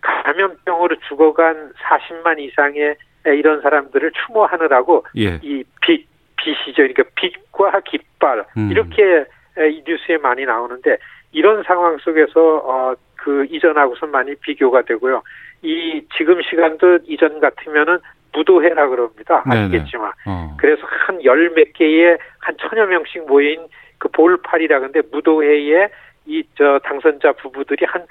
감염병으로 0.00 0.96
죽어간 1.06 1.72
40만 1.82 2.38
이상의 2.40 2.96
이런 3.26 3.60
사람들을 3.60 4.10
추모하느라고 4.12 5.04
예. 5.18 5.38
이 5.42 5.62
빛, 5.82 6.06
빛이죠. 6.36 6.76
그러니까 6.76 7.02
빛과 7.14 7.80
깃발 7.80 8.44
음. 8.56 8.70
이렇게 8.70 9.26
이 9.58 9.82
뉴스에 9.86 10.18
많이 10.18 10.44
나오는데 10.44 10.98
이런 11.32 11.62
상황 11.64 11.96
속에서 11.98 12.56
어, 12.64 12.94
그 13.16 13.44
이전하고서 13.50 14.06
많이 14.06 14.34
비교가 14.36 14.82
되고요. 14.82 15.22
이 15.62 16.02
지금 16.16 16.40
시간도 16.42 16.98
이전 17.06 17.40
같으면은 17.40 17.98
무도회라 18.32 18.88
그럽니다. 18.88 19.42
아시겠지만. 19.46 20.12
어. 20.26 20.54
그래서 20.58 20.82
한 21.06 21.18
열 21.24 21.50
몇 21.54 21.72
개의 21.72 22.18
한 22.40 22.56
천여 22.58 22.86
명씩 22.86 23.26
모인 23.26 23.66
그 23.98 24.08
볼팔이라 24.08 24.80
근데 24.80 25.00
무도회에 25.10 25.88
이 26.26 26.42
저 26.56 26.78
당선자 26.84 27.32
부부들이 27.32 27.84
한 27.86 28.04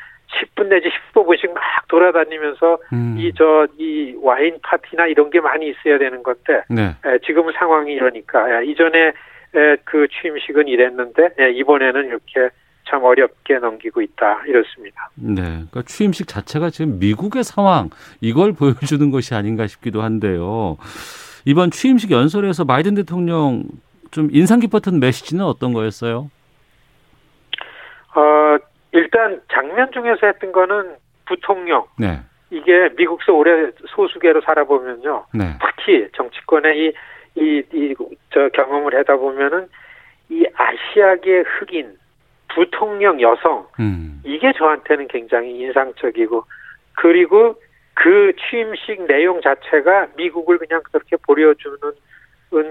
10분 0.56 0.68
내지 0.68 0.90
15분씩 1.14 1.54
막 1.54 1.62
돌아다니면서 1.88 2.80
음. 2.94 3.16
이저 3.20 3.68
이 3.78 4.16
와인 4.22 4.58
파티나 4.64 5.06
이런 5.08 5.30
게 5.30 5.40
많이 5.40 5.68
있어야 5.70 5.98
되는 6.00 6.24
건데 6.24 6.64
네. 6.70 6.96
에, 7.06 7.20
지금 7.26 7.52
상황이 7.54 7.94
이러니까 7.94 8.62
에, 8.62 8.66
이전에 8.66 9.00
에, 9.00 9.14
그 9.84 10.08
취임식은 10.10 10.68
이랬는데 10.68 11.36
에, 11.40 11.52
이번에는 11.52 12.06
이렇게 12.08 12.50
참 12.88 13.04
어렵게 13.04 13.56
넘기고 13.60 14.02
있다 14.02 14.44
이렇습니다. 14.46 15.10
네, 15.16 15.42
그러니까 15.42 15.82
취임식 15.84 16.28
자체가 16.28 16.70
지금 16.70 17.00
미국의 17.00 17.44
상황 17.44 17.90
이걸 18.22 18.54
보여주는 18.54 19.10
것이 19.12 19.34
아닌가 19.34 19.68
싶기도 19.68 20.02
한데요. 20.02 20.78
이번 21.46 21.72
취임식 21.72 22.12
연설에서 22.12 22.66
바이든 22.66 22.96
대통령 22.96 23.64
좀 24.12 24.30
인상 24.32 24.60
깊었던 24.60 25.00
메시지는 25.00 25.44
어떤 25.44 25.74
거였어요? 25.74 26.30
어, 28.16 28.58
일단 28.92 29.42
장면 29.52 29.92
중에서 29.92 30.28
했던 30.28 30.52
거는 30.52 30.96
부통령. 31.26 31.86
네. 31.98 32.20
이게 32.52 32.90
미국서 32.96 33.34
오래 33.34 33.72
소수계로 33.88 34.42
살아보면요. 34.42 35.26
네. 35.34 35.58
특히 35.60 36.08
정치권의 36.16 36.80
이, 36.80 36.94
이, 37.36 37.64
이, 37.74 37.96
저 38.32 38.50
경험을 38.50 38.96
하다 38.96 39.18
보면은 39.18 39.68
이 40.30 40.46
아시아계 40.56 41.44
흑인, 41.46 41.98
부통령 42.54 43.22
여성, 43.22 43.68
음. 43.80 44.22
이게 44.24 44.52
저한테는 44.54 45.08
굉장히 45.08 45.60
인상적이고, 45.60 46.44
그리고 46.96 47.56
그 47.94 48.34
취임식 48.38 49.08
내용 49.08 49.42
자체가 49.42 50.08
미국을 50.16 50.58
그냥 50.58 50.82
그렇게 50.84 51.18
보여주는 51.18 51.78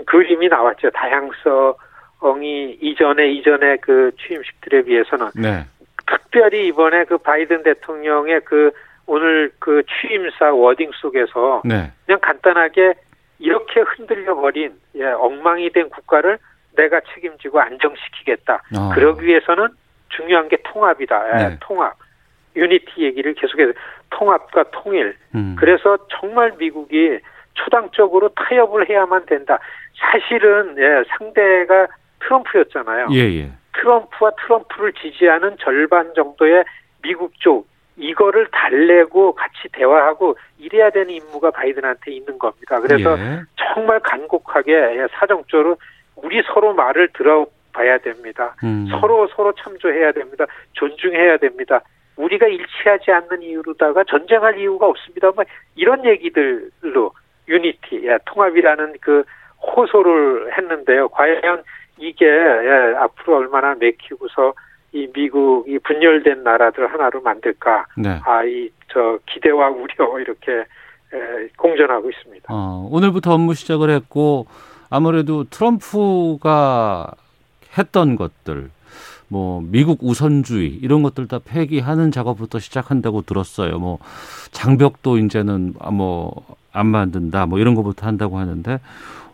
그림이 0.07 0.49
나왔죠. 0.49 0.91
다양성이 0.91 2.79
이전에, 2.81 3.31
이전에 3.33 3.77
그 3.77 4.11
취임식들에 4.19 4.83
비해서는. 4.83 5.27
네. 5.37 5.65
특별히 6.07 6.67
이번에 6.69 7.05
그 7.05 7.19
바이든 7.19 7.63
대통령의 7.63 8.41
그 8.45 8.71
오늘 9.07 9.51
그 9.59 9.83
취임사 9.85 10.53
워딩 10.53 10.91
속에서 10.95 11.63
네. 11.65 11.91
그냥 12.07 12.21
간단하게 12.21 12.95
이렇게 13.39 13.81
흔들려 13.81 14.35
버린 14.35 14.75
예, 14.95 15.05
엉망이 15.05 15.71
된 15.71 15.89
국가를 15.91 16.39
내가 16.77 17.01
책임지고 17.15 17.61
안정시키겠다. 17.61 18.63
어. 18.77 18.95
그러기 18.95 19.25
위해서는 19.25 19.69
중요한 20.11 20.49
게 20.49 20.57
통합이다. 20.65 21.29
예, 21.29 21.49
네. 21.49 21.57
통합. 21.61 21.95
유니티 22.57 23.03
얘기를 23.03 23.35
계속해서 23.35 23.73
통합과 24.11 24.65
통일. 24.71 25.17
음. 25.35 25.57
그래서 25.59 25.99
정말 26.09 26.53
미국이 26.59 27.19
초당적으로 27.55 28.29
타협을 28.31 28.89
해야만 28.89 29.27
된다. 29.27 29.59
사실은 29.99 30.77
예, 30.79 31.05
상대가 31.17 31.89
트럼프였잖아요. 32.21 33.09
예, 33.13 33.19
예. 33.19 33.51
트럼프와 33.73 34.31
트럼프를 34.43 34.93
지지하는 34.93 35.57
절반 35.59 36.15
정도의 36.15 36.65
미국 37.03 37.33
쪽 37.41 37.67
이거를 37.97 38.49
달래고 38.51 39.35
같이 39.35 39.69
대화하고 39.73 40.37
이래야 40.59 40.91
되는 40.91 41.11
임무가 41.11 41.51
바이든한테 41.51 42.13
있는 42.13 42.39
겁니다. 42.39 42.81
그래서 42.81 43.17
예. 43.19 43.41
정말 43.57 44.01
간곡하게 44.01 45.07
사정적으로 45.13 45.77
우리 46.17 46.43
서로 46.43 46.75
말을 46.75 47.09
들어봐야 47.13 47.99
됩니다. 47.99 48.57
음. 48.65 48.87
서로 48.91 49.29
서로 49.29 49.53
참조해야 49.53 50.13
됩니다. 50.13 50.47
존중해야 50.73 51.37
됩니다. 51.39 51.81
우리가 52.17 52.47
일치하지 52.47 53.11
않는 53.11 53.43
이유로다가 53.43 54.05
전쟁할 54.05 54.59
이유가 54.59 54.87
없습니다. 54.87 55.31
뭐 55.33 55.45
이런 55.75 56.05
얘기들로 56.05 57.13
유니티, 57.49 58.03
예, 58.05 58.19
통합이라는 58.27 58.95
그 59.01 59.25
호소를 59.61 60.57
했는데요. 60.57 61.09
과연 61.09 61.63
이게 61.99 62.27
예, 62.27 62.95
앞으로 62.99 63.37
얼마나 63.39 63.75
맥히고서 63.75 64.55
이 64.95 65.09
미국이 65.15 65.79
분열된 65.81 66.43
나라들 66.45 66.91
하나로 66.91 67.21
만들까? 67.21 67.87
네. 67.99 68.21
아, 68.25 68.43
이 68.45 68.71
저 68.95 69.19
기대와 69.27 69.71
우려 69.71 70.21
이렇게 70.21 70.53
에, 70.53 71.49
공존하고 71.57 72.09
있습니다. 72.11 72.47
어, 72.49 72.89
오늘부터 72.93 73.35
업무 73.35 73.55
시작을 73.55 73.91
했고 73.91 74.47
아무래도 74.89 75.43
트럼프가 75.51 77.11
했던 77.77 78.15
것들 78.15 78.71
뭐 79.27 79.61
미국 79.67 79.99
우선주의 80.05 80.69
이런 80.77 81.03
것들 81.03 81.27
다 81.27 81.41
폐기하는 81.45 82.13
작업부터 82.13 82.61
시작한다고 82.61 83.23
들었어요. 83.23 83.81
뭐 83.81 83.99
장벽도 84.53 85.19
이제는 85.19 85.75
뭐 85.93 86.33
안 86.77 86.87
만든다 86.89 87.47
뭐 87.47 87.59
이런 87.61 87.75
것부터 87.77 88.07
한다고 88.07 88.39
하는데 88.39 88.81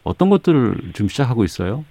어떤 0.04 0.28
것들을 0.30 0.92
지금 0.94 1.08
시작하고 1.08 1.42
있어요? 1.44 1.84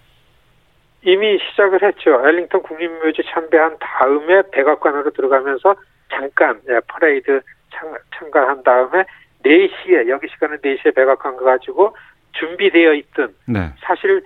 이미 1.04 1.40
시작을 1.40 1.82
했죠. 1.82 2.22
엘링턴 2.28 2.62
국립묘지 2.64 3.24
참배한 3.32 3.78
다음에 3.80 4.42
백악관으로 4.52 5.12
들어가면서 5.12 5.76
잠깐 6.10 6.60
예, 6.68 6.80
퍼레이드 6.88 7.42
참, 7.74 7.94
참가한 8.16 8.64
다음에 8.64 9.06
4시에 9.46 10.10
여기 10.10 10.28
시간은 10.28 10.58
4시에 10.58 10.94
백악관 10.94 11.38
가가지고 11.38 11.96
준비되어 12.34 12.94
있던 12.94 13.34
네. 13.48 13.72
사실 13.82 14.22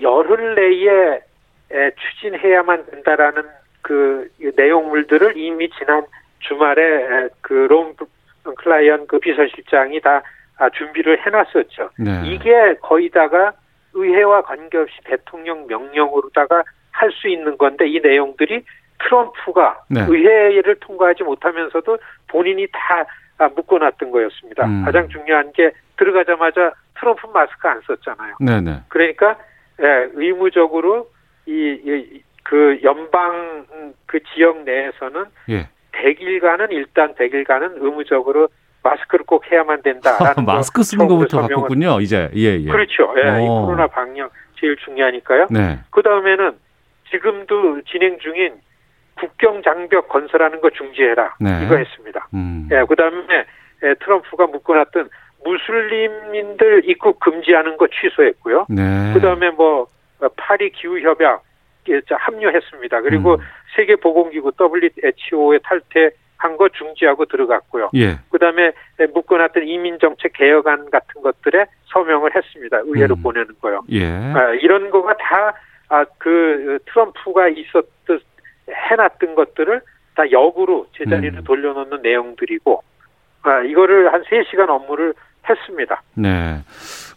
열흘 0.00 0.54
내에 0.54 1.20
추진해야만 1.94 2.86
된다라는 2.86 3.44
그 3.82 4.28
내용물들을 4.56 5.36
이미 5.36 5.70
지난 5.70 6.04
주말에 6.40 7.28
그롬 7.40 7.94
클라이언 8.56 9.06
그 9.06 9.18
비서실장이 9.18 10.00
다 10.00 10.22
아, 10.58 10.68
준비를 10.70 11.24
해놨었죠. 11.24 11.90
네. 11.98 12.22
이게 12.26 12.74
거의 12.82 13.08
다가 13.08 13.52
의회와 13.92 14.42
관계없이 14.42 14.96
대통령 15.04 15.66
명령으로다가 15.66 16.64
할 16.92 17.10
수 17.12 17.28
있는 17.28 17.56
건데 17.56 17.88
이 17.88 18.00
내용들이 18.00 18.64
트럼프가 18.98 19.84
네. 19.88 20.04
의회를 20.06 20.76
통과하지 20.80 21.22
못하면서도 21.22 21.98
본인이 22.28 22.66
다 22.72 23.06
아, 23.38 23.48
묶어놨던 23.48 24.10
거였습니다. 24.10 24.66
음. 24.66 24.84
가장 24.84 25.08
중요한 25.08 25.50
게 25.52 25.70
들어가자마자 25.96 26.74
트럼프 26.98 27.26
마스크 27.28 27.66
안 27.66 27.80
썼잖아요. 27.86 28.36
네네. 28.38 28.60
네. 28.60 28.80
그러니까 28.88 29.38
예, 29.80 30.10
의무적으로 30.12 31.08
이, 31.46 31.52
이, 31.52 32.22
그 32.42 32.78
연방 32.82 33.64
그 34.04 34.20
지역 34.34 34.62
내에서는 34.64 35.24
예. 35.48 35.68
100일간은 35.92 36.70
일단 36.72 37.14
100일간은 37.14 37.82
의무적으로 37.82 38.48
마스크를 38.82 39.24
꼭 39.26 39.50
해야만 39.50 39.82
된다라는 39.82 40.44
마스크 40.46 40.82
쓰는 40.82 41.06
것부터 41.06 41.42
바꿨군요. 41.42 42.00
이제 42.00 42.30
예, 42.34 42.58
예. 42.60 42.70
그렇죠. 42.70 43.12
예, 43.16 43.42
이 43.42 43.46
코로나 43.46 43.86
방역 43.86 44.32
제일 44.58 44.76
중요하니까요. 44.76 45.48
네. 45.50 45.78
그 45.90 46.02
다음에는 46.02 46.52
지금도 47.10 47.82
진행 47.82 48.18
중인 48.18 48.54
국경 49.18 49.62
장벽 49.62 50.08
건설하는 50.08 50.60
거 50.60 50.70
중지해라 50.70 51.36
네. 51.40 51.64
이거 51.64 51.76
했습니다. 51.76 52.28
음. 52.34 52.68
예, 52.72 52.84
그 52.88 52.96
다음에 52.96 53.44
예, 53.82 53.94
트럼프가 53.94 54.46
묶어놨던 54.46 55.08
무슬림인들 55.44 56.82
입국 56.88 57.18
금지하는 57.20 57.76
거 57.76 57.86
취소했고요. 57.88 58.66
네. 58.68 59.12
그 59.14 59.20
다음에 59.20 59.50
뭐 59.50 59.86
파리 60.36 60.70
기후 60.70 61.00
협약 61.00 61.42
합류했습니다. 62.08 63.00
그리고 63.00 63.34
음. 63.34 63.38
세계 63.74 63.96
보건기구 63.96 64.52
WHO에 64.60 65.58
탈퇴 65.62 66.10
한 66.40 66.56
거 66.56 66.68
중지하고 66.70 67.26
들어갔고요. 67.26 67.90
예. 67.94 68.18
그다음에 68.30 68.72
묶어놨던 69.12 69.66
이민정책 69.66 70.32
개혁안 70.32 70.90
같은 70.90 71.20
것들에 71.22 71.66
서명을 71.86 72.34
했습니다. 72.34 72.80
의회로 72.84 73.16
음. 73.16 73.22
보내는 73.22 73.48
거요. 73.60 73.82
예. 73.90 74.06
아, 74.06 74.52
이런 74.54 74.90
거가 74.90 75.16
다그 75.88 76.78
아, 76.80 76.90
트럼프가 76.90 77.48
있었듯 77.48 78.22
해놨던 78.70 79.34
것들을 79.34 79.82
다 80.14 80.30
역으로 80.30 80.86
제자리로 80.96 81.38
음. 81.38 81.44
돌려놓는 81.44 82.00
내용들이고 82.02 82.82
아, 83.42 83.60
이거를 83.60 84.12
한 84.12 84.22
3시간 84.22 84.68
업무를 84.70 85.12
했습니다. 85.48 86.02
네. 86.14 86.62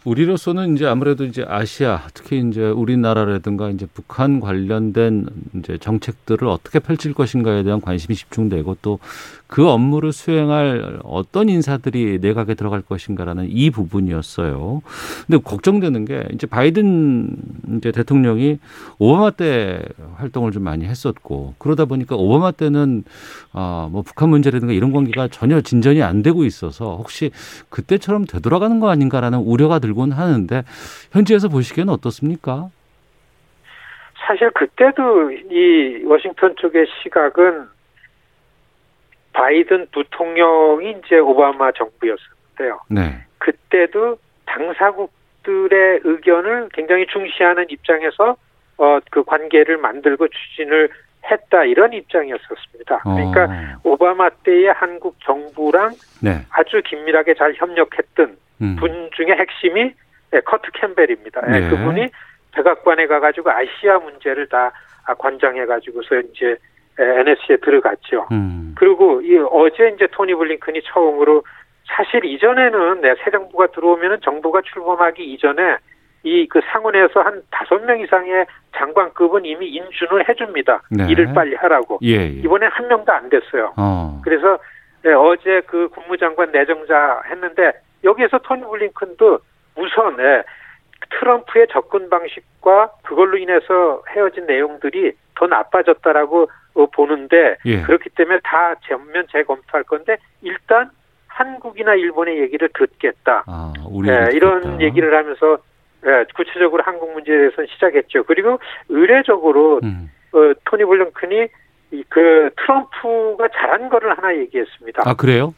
우리로서는 0.04 0.74
이제 0.74 0.86
아무래도 0.86 1.24
이제 1.24 1.44
아시아 1.46 2.02
특히 2.12 2.40
이제 2.48 2.62
우리나라라든가 2.62 3.70
이제 3.70 3.86
북한 3.92 4.40
관련된 4.40 5.26
이제 5.54 5.78
정책들을 5.78 6.46
어떻게 6.48 6.78
펼칠 6.78 7.14
것인가에 7.14 7.62
대한 7.62 7.80
관심이 7.80 8.14
집중되고 8.14 8.76
또 8.82 8.98
그 9.54 9.68
업무를 9.68 10.10
수행할 10.10 10.98
어떤 11.04 11.48
인사들이 11.48 12.18
내각에 12.20 12.54
들어갈 12.54 12.82
것인가라는 12.82 13.46
이 13.48 13.70
부분이었어요. 13.70 14.82
근데 15.28 15.40
걱정되는 15.40 16.04
게 16.06 16.24
이제 16.32 16.48
바이든 16.48 17.36
이제 17.76 17.92
대통령이 17.92 18.58
오바마 18.98 19.30
때 19.30 19.80
활동을 20.16 20.50
좀 20.50 20.64
많이 20.64 20.84
했었고 20.86 21.54
그러다 21.58 21.84
보니까 21.84 22.16
오바마 22.16 22.50
때는 22.50 23.04
아뭐 23.52 24.02
북한 24.02 24.30
문제라든가 24.30 24.72
이런 24.72 24.90
관계가 24.90 25.28
전혀 25.28 25.60
진전이 25.60 26.02
안 26.02 26.24
되고 26.24 26.42
있어서 26.44 26.96
혹시 26.96 27.30
그때처럼 27.68 28.24
되돌아가는 28.24 28.80
거 28.80 28.90
아닌가라는 28.90 29.38
우려가 29.38 29.78
들곤 29.78 30.10
하는데 30.10 30.64
현지에서 31.12 31.48
보시기에는 31.48 31.92
어떻습니까? 31.92 32.70
사실 34.26 34.50
그때도 34.50 35.30
이 35.30 36.02
워싱턴 36.06 36.56
쪽의 36.56 36.86
시각은 37.04 37.73
바이든 39.34 39.88
부통령이 39.92 40.96
이제 41.04 41.18
오바마 41.18 41.72
정부였었는데요. 41.72 42.80
네. 42.88 43.24
그때도 43.38 44.16
당사국들의 44.46 46.00
의견을 46.04 46.70
굉장히 46.72 47.06
중시하는 47.06 47.66
입장에서 47.68 48.36
어, 48.78 48.98
그 49.10 49.22
관계를 49.24 49.76
만들고 49.76 50.28
추진을 50.28 50.88
했다 51.30 51.64
이런 51.64 51.92
입장이었었습니다. 51.92 52.98
그러니까 53.02 53.44
어. 53.44 53.80
오바마 53.82 54.30
때의 54.44 54.72
한국 54.72 55.16
정부랑 55.20 55.92
네. 56.22 56.40
아주 56.50 56.80
긴밀하게 56.84 57.34
잘 57.34 57.54
협력했던 57.54 58.36
음. 58.62 58.76
분 58.76 59.10
중에 59.14 59.36
핵심이 59.36 59.92
네, 60.30 60.40
커트 60.40 60.70
캠벨입니다. 60.74 61.40
네. 61.42 61.60
네. 61.60 61.70
그분이 61.70 62.06
백악관에 62.52 63.06
가가지고 63.06 63.50
아시아 63.50 63.98
문제를 63.98 64.48
다 64.48 64.72
관장해가지고서 65.18 66.20
이제 66.20 66.56
NSC에 66.98 67.56
들어갔죠. 67.58 68.28
음. 68.32 68.74
그리고 68.76 69.20
이 69.22 69.36
어제 69.50 69.88
이제 69.94 70.06
토니 70.12 70.34
블링컨이 70.34 70.82
처음으로 70.84 71.42
사실 71.86 72.24
이전에는 72.24 73.00
네, 73.00 73.14
새 73.22 73.30
정부가 73.30 73.68
들어오면은 73.68 74.18
정부가 74.22 74.62
출범하기 74.62 75.22
이전에 75.24 75.76
이 76.24 76.46
그 76.48 76.60
상원에서 76.72 77.20
한 77.20 77.42
다섯 77.50 77.84
명 77.84 78.00
이상의 78.00 78.46
장관급은 78.74 79.44
이미 79.44 79.68
인준을 79.68 80.28
해줍니다. 80.28 80.82
네. 80.90 81.06
일을 81.10 81.34
빨리 81.34 81.54
하라고. 81.54 81.98
예, 82.02 82.16
예. 82.16 82.26
이번에 82.26 82.66
한 82.66 82.88
명도 82.88 83.12
안 83.12 83.28
됐어요. 83.28 83.74
어. 83.76 84.20
그래서 84.24 84.58
네, 85.02 85.12
어제 85.12 85.60
그 85.66 85.88
국무장관 85.88 86.50
내정자 86.50 87.20
했는데 87.28 87.72
여기에서 88.04 88.38
토니 88.38 88.62
블링컨도 88.62 89.38
우선 89.76 90.16
네, 90.16 90.42
트럼프의 91.10 91.66
접근 91.70 92.08
방식과 92.08 92.92
그걸로 93.02 93.36
인해서 93.36 94.02
헤어진 94.10 94.46
내용들이 94.46 95.12
더 95.36 95.46
나빠졌다라고 95.46 96.42
어, 96.44 96.46
보는데 96.92 97.56
예. 97.64 97.82
그렇기 97.82 98.10
때문에 98.10 98.40
다 98.42 98.74
전면 98.86 99.26
재검토할 99.30 99.84
건데 99.84 100.16
일단 100.42 100.90
한국이나 101.28 101.94
일본의 101.94 102.38
얘기를 102.40 102.68
듣겠다. 102.74 103.44
아, 103.46 103.72
네, 104.04 104.28
이런 104.32 104.80
얘기를 104.80 105.16
하면서 105.16 105.58
네, 106.02 106.24
구체적으로 106.34 106.82
한국 106.84 107.12
문제에 107.12 107.36
대해서는 107.36 107.66
시작했죠. 107.72 108.24
그리고 108.24 108.58
의례적으로 108.88 109.80
음. 109.82 110.10
어, 110.32 110.52
토니 110.64 110.84
블링컨이 110.84 111.48
그 112.08 112.50
트럼프가 112.56 113.48
잘한 113.48 113.88
거를 113.88 114.16
하나 114.16 114.36
얘기했습니다. 114.36 115.02
아 115.06 115.14
그래요? 115.14 115.54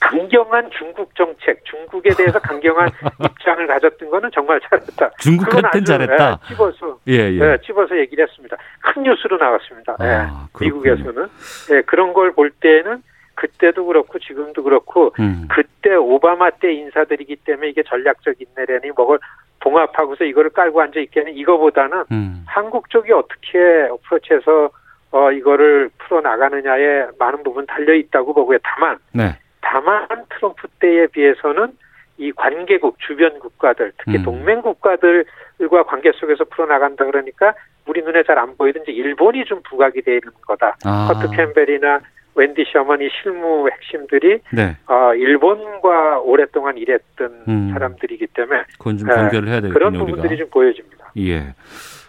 강경한 0.00 0.70
중국 0.76 1.14
정책, 1.14 1.62
중국에 1.64 2.10
대해서 2.16 2.38
강경한 2.38 2.88
입장을 3.24 3.66
가졌던 3.66 4.08
거는 4.10 4.30
정말 4.32 4.60
잘했다. 4.68 5.10
중국한테는 5.20 5.84
잘했다. 5.84 6.40
예, 6.42 6.48
집어서 6.48 6.98
예, 7.06 7.12
예. 7.12 7.38
예, 7.38 7.58
집어서 7.64 7.96
얘기를 7.98 8.26
했습니다. 8.26 8.56
큰 8.80 9.02
뉴스로 9.02 9.36
나왔습니다. 9.36 9.96
아, 9.98 10.48
예, 10.60 10.64
미국에서는 10.64 11.28
예, 11.72 11.82
그런 11.82 12.12
걸 12.14 12.30
볼 12.32 12.50
때는 12.50 13.02
그때도 13.34 13.86
그렇고 13.86 14.18
지금도 14.18 14.62
그렇고 14.62 15.12
음. 15.18 15.48
그때 15.50 15.94
오바마 15.94 16.50
때 16.50 16.72
인사들이기 16.72 17.36
때문에 17.36 17.68
이게 17.70 17.82
전략적 17.82 18.34
인내라니 18.40 18.90
뭐걸 18.96 19.18
봉합하고서 19.60 20.24
이거를 20.24 20.50
깔고 20.50 20.80
앉아 20.80 21.00
있게는 21.00 21.34
이거보다는 21.34 22.04
음. 22.12 22.44
한국 22.46 22.88
쪽이 22.90 23.12
어떻게 23.12 23.58
어프로치해서 23.90 24.70
어 25.12 25.32
이거를 25.32 25.90
풀어 25.98 26.20
나가느냐에 26.20 27.08
많은 27.18 27.42
부분 27.42 27.66
달려 27.66 27.94
있다고 27.94 28.32
보고요. 28.32 28.58
다만 28.62 28.98
네. 29.12 29.36
다만 29.60 30.06
트럼프 30.30 30.68
때에 30.80 31.06
비해서는 31.08 31.72
이 32.18 32.32
관계국 32.32 32.98
주변 33.00 33.38
국가들 33.38 33.92
특히 33.98 34.18
음. 34.18 34.22
동맹 34.24 34.60
국가들과 34.62 35.84
관계 35.86 36.12
속에서 36.12 36.44
풀어 36.44 36.66
나간다 36.66 37.04
그러니까 37.06 37.54
우리 37.86 38.02
눈에 38.02 38.22
잘 38.24 38.38
안 38.38 38.56
보이든지 38.56 38.90
일본이 38.92 39.44
좀 39.46 39.60
부각이 39.68 40.02
되는 40.02 40.20
거다. 40.46 40.76
아. 40.84 41.08
커트 41.12 41.34
캠벨이나 41.34 42.00
웬디 42.34 42.64
셔먼이 42.72 43.08
실무 43.22 43.68
핵심들이 43.70 44.40
네. 44.52 44.76
어, 44.86 45.14
일본과 45.14 46.20
오랫동안 46.20 46.76
일했던 46.78 47.44
음. 47.48 47.70
사람들이기 47.72 48.28
때문에 48.28 48.62
그건 48.78 48.98
좀 48.98 49.08
연결을 49.10 49.48
해야 49.48 49.60
되겠군요. 49.60 49.72
그런 49.74 49.92
부분들이 49.94 50.28
우리가. 50.28 50.36
좀 50.44 50.50
보여집니다. 50.50 51.12
예. 51.18 51.54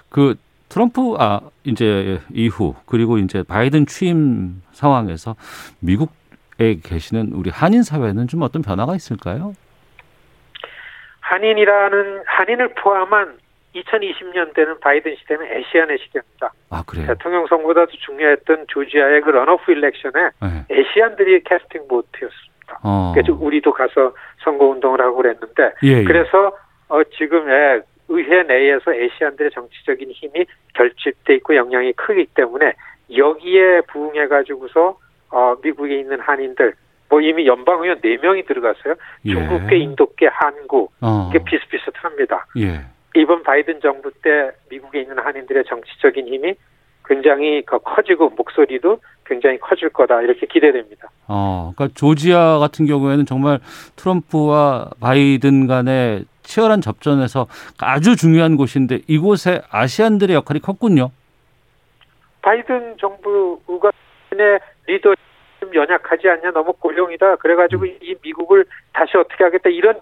그 0.10 0.36
트럼프 0.70 1.16
아 1.18 1.42
이제 1.64 2.20
이후 2.34 2.76
그리고 2.86 3.18
이제 3.18 3.44
바이든 3.44 3.88
취임 3.88 4.62
상황에서 4.74 5.36
미국에 5.80 6.12
계시는 6.84 7.32
우리 7.34 7.50
한인 7.50 7.84
사회는 7.84 8.28
좀 8.28 8.42
어떤 8.42 8.62
변화가 8.62 8.96
있을까요? 8.96 9.54
한인이라는 11.22 12.24
한인을 12.26 12.74
포함한 12.76 13.38
2020년대는 13.76 14.82
바이든 14.82 15.16
시대는 15.16 15.46
애시안의 15.46 15.98
시대입니다. 16.00 16.54
아, 16.70 16.84
그래요? 16.86 17.08
대통령 17.08 17.48
선거보다도 17.48 17.92
중요했던 18.06 18.66
조지아의 18.68 19.22
그 19.22 19.30
런오프 19.30 19.72
일렉션에 19.72 20.12
네. 20.14 20.66
애시안들이 20.70 21.44
캐스팅 21.44 21.88
보트였습니다. 21.88 22.80
어. 22.84 23.14
그래서 23.14 23.34
우리도 23.34 23.72
가서 23.74 24.14
선거 24.44 24.66
운동을 24.66 25.02
하고 25.02 25.18
그랬는데 25.18 25.74
예, 25.84 26.00
예. 26.00 26.04
그래서 26.04 26.58
어, 26.90 27.02
지금의 27.04 27.82
의회 28.10 28.44
내에서 28.44 28.94
애시안들의 28.94 29.52
정치적인 29.52 30.12
힘이 30.12 30.46
결집돼 30.74 31.36
있고 31.36 31.56
영향이 31.56 31.94
크기 31.94 32.26
때문에 32.26 32.74
여기에 33.16 33.82
부응해 33.88 34.28
가지고서 34.28 34.98
어, 35.32 35.56
미국에 35.64 36.00
있는 36.00 36.20
한인들 36.20 36.74
뭐 37.10 37.20
이미 37.20 37.46
연방 37.46 37.82
의원 37.84 38.00
4명이 38.00 38.48
들어갔어요. 38.48 38.96
예. 39.26 39.34
중국계, 39.34 39.78
인도계, 39.78 40.28
한국 40.28 40.94
어. 41.02 41.30
이게 41.30 41.44
비슷비슷합니다. 41.44 42.46
예. 42.58 42.82
이번 43.16 43.44
바이든 43.44 43.82
정부 43.82 44.10
때 44.22 44.52
미국에 44.70 45.02
있는 45.02 45.20
한인들의 45.20 45.66
정치적인 45.68 46.28
힘이 46.28 46.56
굉장히 47.06 47.64
커지고 47.66 48.30
목소리도 48.30 49.00
굉장히 49.26 49.58
커질 49.60 49.90
거다 49.90 50.22
이렇게 50.22 50.46
기대됩니다. 50.46 51.10
어, 51.28 51.74
그러니까 51.76 51.94
조지아 51.98 52.60
같은 52.60 52.86
경우에는 52.86 53.26
정말 53.26 53.60
트럼프와 53.98 54.92
바이든 55.02 55.68
간의 55.68 56.26
치열한 56.44 56.80
접전에서 56.80 57.48
아주 57.80 58.16
중요한 58.16 58.56
곳인데 58.56 59.00
이곳에 59.08 59.62
아시안들의 59.70 60.34
역할이 60.36 60.62
컸군요. 60.62 61.12
바이든 62.42 62.98
정부가 62.98 63.92
리더 64.88 65.14
좀 65.60 65.74
연약하지 65.74 66.28
않냐 66.30 66.52
너무 66.52 66.74
고령이다 66.74 67.38
그래가지고 67.38 67.84
음. 67.84 67.98
이 68.02 68.16
미국을 68.22 68.66
다시 68.94 69.18
어떻게 69.18 69.44
하겠다 69.44 69.70
이런 69.70 70.00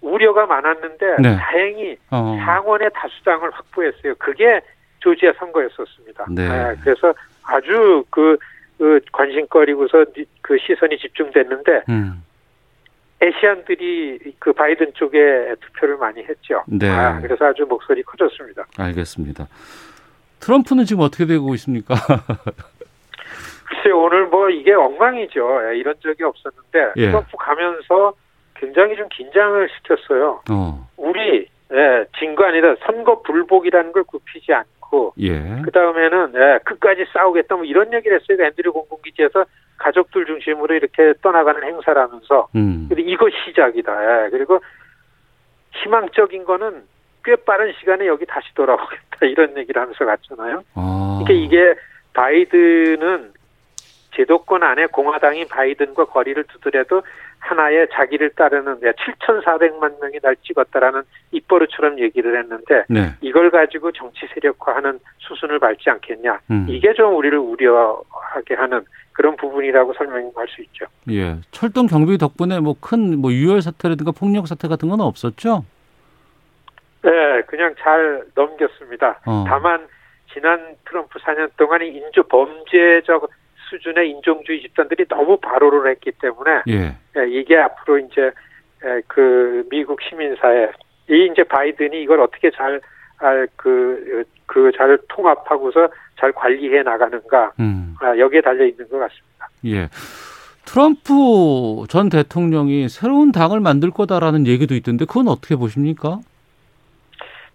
우려가 0.00 0.46
많았는데 0.46 1.16
네. 1.20 1.36
다행히 1.36 1.96
어. 2.10 2.36
상원의 2.44 2.90
다수당을 2.94 3.50
확보했어요. 3.52 4.14
그게 4.16 4.60
조지아 5.00 5.32
선거였었습니다. 5.38 6.26
네. 6.30 6.48
네. 6.48 6.74
그래서 6.82 7.14
아주 7.42 8.04
그, 8.10 8.36
그 8.78 9.00
관심거리고서 9.12 10.04
그 10.42 10.58
시선이 10.58 10.98
집중됐는데 10.98 11.82
음. 11.88 12.22
에시안들이 13.20 14.34
그 14.38 14.52
바이든 14.52 14.92
쪽에 14.94 15.54
투표를 15.60 15.96
많이 15.96 16.22
했죠. 16.22 16.62
네. 16.66 16.88
아, 16.88 17.20
그래서 17.20 17.46
아주 17.46 17.64
목소리 17.64 18.02
커졌습니다. 18.02 18.66
알겠습니다. 18.76 19.48
트럼프는 20.40 20.84
지금 20.84 21.02
어떻게 21.02 21.24
되고 21.24 21.54
있습니까? 21.54 21.94
글쎄 23.74 23.90
오늘 23.90 24.26
뭐 24.26 24.48
이게 24.48 24.72
엉망이죠. 24.72 25.70
예, 25.70 25.76
이런 25.76 25.94
적이 26.00 26.24
없었는데 26.24 26.92
예. 26.96 27.06
트럼프 27.08 27.36
가면서 27.36 28.14
굉장히 28.54 28.96
좀 28.96 29.08
긴장을 29.08 29.68
시켰어요. 29.68 30.42
어. 30.50 30.88
우리 30.96 31.48
예, 31.72 32.04
진거 32.18 32.44
아니다 32.44 32.74
선거 32.86 33.20
불복이라는 33.22 33.92
걸 33.92 34.04
굽히지 34.04 34.52
않고 34.52 35.14
예. 35.20 35.62
그 35.64 35.70
다음에는 35.70 36.32
예, 36.36 36.58
끝까지 36.64 37.06
싸우겠다 37.12 37.56
뭐 37.56 37.64
이런 37.64 37.92
얘기를 37.92 38.20
했어요. 38.20 38.36
그 38.36 38.44
앤드류 38.44 38.72
공군기지에서 38.72 39.44
가족들 39.78 40.26
중심으로 40.26 40.74
이렇게 40.74 41.14
떠나가는 41.20 41.62
행사라면서 41.62 42.48
음. 42.54 42.86
근데 42.88 43.02
이거 43.02 43.28
시작이다. 43.30 44.26
예, 44.26 44.30
그리고 44.30 44.60
희망적인 45.72 46.44
거는 46.44 46.84
꽤 47.24 47.36
빠른 47.36 47.72
시간에 47.80 48.06
여기 48.06 48.24
다시 48.26 48.46
돌아오겠다 48.54 49.26
이런 49.26 49.56
얘기를 49.56 49.80
하면서 49.80 50.04
갔잖아요. 50.04 50.62
아. 50.74 51.22
그러니까 51.24 51.32
이게 51.32 51.74
바이든은 52.12 53.33
제도권 54.14 54.62
안에 54.62 54.86
공화당인 54.86 55.46
바이든과 55.48 56.06
거리를 56.06 56.42
두더라도 56.44 57.02
하나의 57.38 57.88
자기를 57.92 58.30
따르는 58.30 58.80
7,400만 58.80 60.00
명이 60.00 60.18
날 60.22 60.34
찍었다라는 60.42 61.02
입버릇처럼 61.32 61.98
얘기를 62.00 62.38
했는데 62.38 62.84
네. 62.88 63.14
이걸 63.20 63.50
가지고 63.50 63.92
정치 63.92 64.26
세력화하는 64.34 64.98
수순을 65.18 65.58
밟지 65.58 65.90
않겠냐. 65.90 66.40
음. 66.50 66.66
이게 66.68 66.94
좀 66.94 67.14
우리를 67.16 67.36
우려하게 67.36 68.54
하는 68.54 68.84
그런 69.12 69.36
부분이라고 69.36 69.92
설명할 69.94 70.48
수 70.48 70.62
있죠. 70.62 70.86
예. 71.10 71.36
철도 71.50 71.86
경비 71.86 72.18
덕분에 72.18 72.60
뭐 72.60 72.74
큰뭐 72.80 73.16
뭐 73.18 73.32
유혈 73.32 73.62
사태라든가 73.62 74.12
폭력 74.12 74.48
사태 74.48 74.66
같은 74.66 74.88
건 74.88 75.00
없었죠? 75.00 75.64
네, 77.02 77.42
그냥 77.46 77.74
잘 77.78 78.24
넘겼습니다. 78.34 79.20
어. 79.26 79.44
다만 79.46 79.86
지난 80.32 80.74
트럼프 80.86 81.18
4년 81.20 81.50
동안 81.56 81.82
인조 81.82 82.24
범죄적 82.24 83.30
수준의 83.78 84.10
인종주의 84.10 84.62
집단들이 84.62 85.04
너무 85.08 85.36
발호를 85.38 85.90
했기 85.90 86.12
때문에 86.12 86.62
예. 86.68 86.94
예. 87.16 87.28
이게 87.28 87.56
앞으로 87.58 87.98
이제 87.98 88.30
예, 88.84 89.00
그 89.08 89.66
미국 89.70 90.00
시민사회 90.02 90.70
이 91.10 91.28
이제 91.32 91.42
바이든이 91.44 92.02
이걸 92.02 92.20
어떻게 92.20 92.50
잘 92.50 92.80
그 93.56 94.24
그 94.46 94.70
잘 94.76 94.98
통합하고서 95.08 95.88
잘 96.20 96.32
관리해 96.32 96.82
나가는가 96.82 97.52
음. 97.60 97.94
아, 98.00 98.16
여기에 98.18 98.42
달려 98.42 98.66
있는 98.66 98.86
것 98.88 98.98
같습니다. 98.98 99.48
예. 99.66 99.88
트럼프 100.66 101.86
전 101.88 102.08
대통령이 102.10 102.88
새로운 102.88 103.32
당을 103.32 103.60
만들 103.60 103.90
거다라는 103.90 104.46
얘기도 104.46 104.74
있던데 104.74 105.04
그건 105.06 105.28
어떻게 105.28 105.56
보십니까? 105.56 106.18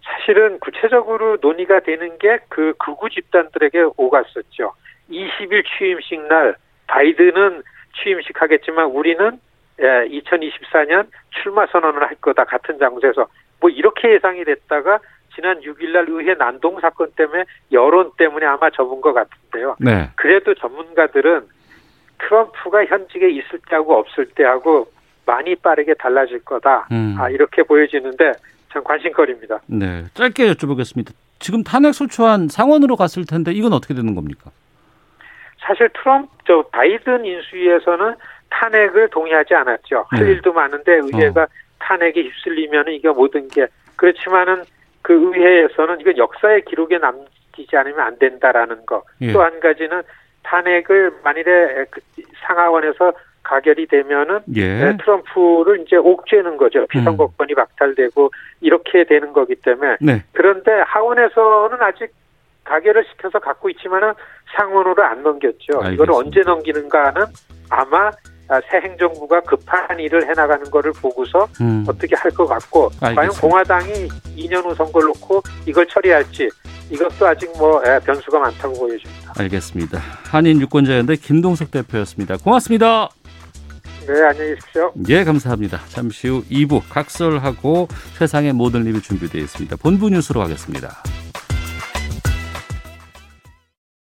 사실은 0.02 0.58
구체적으로 0.60 1.38
논의가 1.40 1.80
되는 1.80 2.18
게 2.18 2.38
그 2.48 2.74
극우 2.78 3.08
집단들에게 3.10 3.90
오갔었죠. 3.96 4.72
20일 5.10 5.64
취임식 5.64 6.26
날 6.28 6.54
바이든은 6.86 7.62
취임식 8.02 8.40
하겠지만 8.40 8.86
우리는 8.86 9.38
2024년 9.78 11.06
예, 11.06 11.10
출마 11.42 11.66
선언을 11.66 12.02
할 12.02 12.14
거다 12.16 12.44
같은 12.44 12.78
장소에서 12.78 13.26
뭐 13.60 13.70
이렇게 13.70 14.12
예상이 14.12 14.44
됐다가 14.44 14.98
지난 15.34 15.60
6일날 15.60 16.08
의회 16.08 16.34
난동 16.34 16.80
사건 16.80 17.10
때문에 17.16 17.44
여론 17.72 18.10
때문에 18.18 18.44
아마 18.46 18.68
접은 18.70 19.00
것 19.00 19.12
같은데요. 19.12 19.76
네. 19.78 20.10
그래도 20.16 20.54
전문가들은 20.54 21.46
트럼프가 22.18 22.84
현직에 22.86 23.30
있을 23.30 23.60
때하고 23.68 23.96
없을 23.96 24.26
때하고 24.34 24.90
많이 25.24 25.54
빠르게 25.54 25.94
달라질 25.94 26.40
거다. 26.44 26.88
음. 26.90 27.16
아, 27.18 27.30
이렇게 27.30 27.62
보여지는데 27.62 28.32
참 28.72 28.82
관심거리입니다. 28.84 29.60
네, 29.66 30.04
짧게 30.14 30.52
여쭤보겠습니다. 30.52 31.12
지금 31.38 31.62
탄핵 31.62 31.92
소추안 31.92 32.48
상원으로 32.48 32.96
갔을 32.96 33.24
텐데 33.24 33.52
이건 33.52 33.72
어떻게 33.72 33.94
되는 33.94 34.14
겁니까? 34.14 34.50
사실 35.60 35.88
트럼프 35.90 36.28
저 36.46 36.62
바이든 36.72 37.24
인수위에서는 37.24 38.14
탄핵을 38.50 39.08
동의하지 39.10 39.54
않았죠. 39.54 40.06
할 40.10 40.24
네. 40.24 40.32
일도 40.32 40.52
많은데 40.52 40.96
의회가 40.96 41.42
어. 41.42 41.46
탄핵에 41.78 42.22
휩쓸리면 42.22 42.88
이게 42.88 43.08
모든 43.08 43.48
게 43.48 43.66
그렇지만은 43.96 44.64
그 45.02 45.12
의회에서는 45.14 46.00
이건 46.00 46.18
역사의 46.18 46.64
기록에 46.64 46.98
남기지 46.98 47.76
않으면 47.76 48.00
안 48.00 48.18
된다라는 48.18 48.84
거. 48.86 49.02
예. 49.20 49.32
또한 49.32 49.60
가지는 49.60 50.02
탄핵을 50.42 51.12
만일에 51.22 51.86
그 51.90 52.00
상하원에서 52.46 53.12
가결이 53.42 53.86
되면은 53.86 54.40
예. 54.56 54.96
트럼프를 54.98 55.80
이제 55.80 55.96
옥죄는 55.96 56.56
거죠. 56.56 56.86
비선거권이 56.88 57.52
음. 57.52 57.56
박탈되고 57.56 58.30
이렇게 58.60 59.04
되는 59.04 59.32
거기 59.32 59.54
때문에 59.56 59.96
네. 60.00 60.22
그런데 60.32 60.70
하원에서는 60.86 61.80
아직 61.80 62.12
가결을 62.64 63.04
시켜서 63.10 63.38
갖고 63.38 63.68
있지만은 63.70 64.12
상원으로 64.56 65.02
안 65.04 65.22
넘겼죠. 65.22 65.92
이걸 65.92 66.10
언제 66.12 66.40
넘기는가는 66.40 67.24
아마 67.70 68.10
새 68.70 68.78
행정부가 68.78 69.40
급한 69.42 69.98
일을 70.00 70.28
해나가는 70.28 70.68
거를 70.70 70.92
보고서 70.92 71.46
음. 71.60 71.84
어떻게 71.88 72.16
할 72.16 72.30
것 72.32 72.46
같고 72.46 72.90
알겠습니다. 73.00 73.14
과연 73.14 73.30
공화당이 73.40 74.08
2년 74.36 74.64
후 74.64 74.74
선거를 74.74 75.08
놓고 75.08 75.42
이걸 75.66 75.86
처리할지 75.86 76.48
이것도 76.90 77.26
아직 77.26 77.48
뭐 77.56 77.80
예, 77.86 78.00
변수가 78.04 78.38
많다고 78.40 78.74
보여집니다. 78.74 79.32
알겠습니다. 79.38 79.98
한인 80.30 80.60
유권자연대 80.60 81.16
김동석 81.16 81.70
대표였습니다. 81.70 82.36
고맙습니다. 82.38 83.08
네, 84.08 84.22
안녕히 84.24 84.54
계십시오. 84.56 84.92
예, 85.08 85.22
감사합니다. 85.22 85.78
잠시 85.88 86.26
후 86.26 86.42
2부 86.50 86.82
각설하고 86.90 87.86
세상의 88.18 88.52
모든 88.54 88.84
일이 88.86 89.00
준비되어 89.00 89.40
있습니다. 89.42 89.76
본부 89.76 90.10
뉴스로 90.10 90.40
가겠습니다. 90.40 90.88